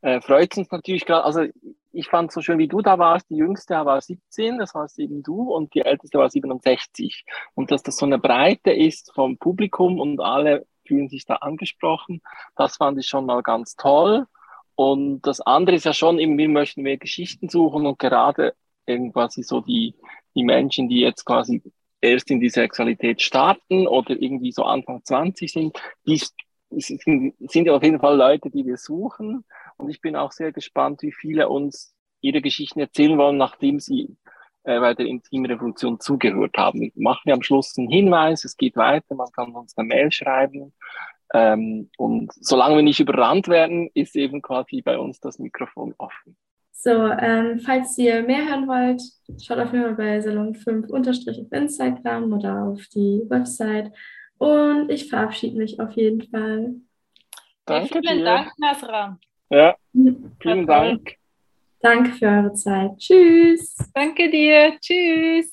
äh, 0.00 0.20
freut 0.20 0.52
es 0.52 0.58
uns 0.58 0.70
natürlich 0.70 1.06
gerade. 1.06 1.24
Also 1.24 1.46
ich 1.92 2.08
fand 2.08 2.32
so 2.32 2.40
schön, 2.40 2.58
wie 2.58 2.68
du 2.68 2.80
da 2.80 2.98
warst. 2.98 3.28
Die 3.30 3.36
jüngste 3.36 3.74
war 3.74 4.00
17, 4.00 4.58
das 4.58 4.74
warst 4.74 4.98
eben 4.98 5.22
du, 5.22 5.52
und 5.52 5.74
die 5.74 5.80
älteste 5.80 6.18
war 6.18 6.30
67. 6.30 7.24
Und 7.54 7.70
dass 7.70 7.82
das 7.82 7.96
so 7.96 8.06
eine 8.06 8.18
Breite 8.18 8.72
ist 8.72 9.12
vom 9.14 9.38
Publikum 9.38 10.00
und 10.00 10.20
alle 10.20 10.66
fühlen 10.86 11.08
sich 11.08 11.26
da 11.26 11.36
angesprochen, 11.36 12.22
das 12.56 12.76
fand 12.76 12.98
ich 12.98 13.06
schon 13.06 13.26
mal 13.26 13.42
ganz 13.42 13.76
toll. 13.76 14.26
Und 14.74 15.22
das 15.22 15.40
andere 15.40 15.76
ist 15.76 15.84
ja 15.84 15.92
schon, 15.92 16.18
eben, 16.18 16.38
wir 16.38 16.48
möchten 16.48 16.82
mehr 16.82 16.96
Geschichten 16.96 17.48
suchen 17.48 17.86
und 17.86 17.98
gerade 17.98 18.54
quasi 19.12 19.42
so 19.42 19.60
die, 19.60 19.94
die 20.34 20.44
Menschen, 20.44 20.88
die 20.88 21.00
jetzt 21.00 21.24
quasi 21.24 21.62
erst 22.00 22.30
in 22.30 22.40
die 22.40 22.48
Sexualität 22.48 23.22
starten 23.22 23.86
oder 23.86 24.10
irgendwie 24.10 24.50
so 24.50 24.64
Anfang 24.64 25.04
20 25.04 25.52
sind, 25.52 25.78
die 26.06 26.20
sind, 26.70 27.34
sind 27.38 27.68
auf 27.68 27.82
jeden 27.82 28.00
Fall 28.00 28.16
Leute, 28.16 28.50
die 28.50 28.66
wir 28.66 28.76
suchen. 28.76 29.44
Und 29.78 29.90
ich 29.90 30.00
bin 30.00 30.16
auch 30.16 30.32
sehr 30.32 30.52
gespannt, 30.52 31.02
wie 31.02 31.12
viele 31.12 31.48
uns 31.48 31.94
ihre 32.20 32.40
Geschichten 32.40 32.80
erzählen 32.80 33.18
wollen, 33.18 33.36
nachdem 33.36 33.80
sie 33.80 34.16
äh, 34.64 34.78
bei 34.78 34.94
der 34.94 35.06
Intimrevolution 35.06 35.98
zugehört 36.00 36.56
haben. 36.56 36.92
Machen 36.94 37.22
wir 37.24 37.34
am 37.34 37.42
Schluss 37.42 37.76
einen 37.76 37.88
Hinweis, 37.88 38.44
es 38.44 38.56
geht 38.56 38.76
weiter, 38.76 39.14
man 39.14 39.30
kann 39.32 39.52
uns 39.52 39.76
eine 39.76 39.88
Mail 39.88 40.12
schreiben. 40.12 40.72
Ähm, 41.34 41.90
und 41.98 42.30
solange 42.34 42.76
wir 42.76 42.82
nicht 42.82 43.00
überrannt 43.00 43.48
werden, 43.48 43.90
ist 43.94 44.14
eben 44.16 44.42
quasi 44.42 44.82
bei 44.82 44.98
uns 44.98 45.18
das 45.18 45.38
Mikrofon 45.38 45.94
offen. 45.98 46.36
So, 46.70 46.90
ähm, 46.90 47.60
falls 47.60 47.96
ihr 47.96 48.22
mehr 48.22 48.48
hören 48.48 48.66
wollt, 48.66 49.02
schaut 49.40 49.58
auf 49.58 49.72
jeden 49.72 49.84
Fall 49.84 49.94
bei 49.94 50.20
Salon 50.20 50.54
5 50.54 50.90
unterstrich 50.90 51.40
auf 51.40 51.52
Instagram 51.52 52.32
oder 52.32 52.64
auf 52.64 52.86
die 52.88 53.22
Website. 53.28 53.92
Und 54.38 54.90
ich 54.90 55.08
verabschiede 55.08 55.56
mich 55.56 55.80
auf 55.80 55.92
jeden 55.92 56.22
Fall. 56.22 56.74
Danke 57.66 58.00
Vielen 58.00 58.18
dir. 58.18 58.24
Dank, 58.24 58.50
Nasra. 58.58 59.18
Ja, 59.52 59.76
vielen 60.40 60.66
Dank. 60.66 61.16
Danke 61.80 62.12
für 62.12 62.26
eure 62.26 62.54
Zeit. 62.54 62.96
Tschüss. 62.96 63.76
Danke 63.92 64.30
dir. 64.30 64.78
Tschüss. 64.80 65.51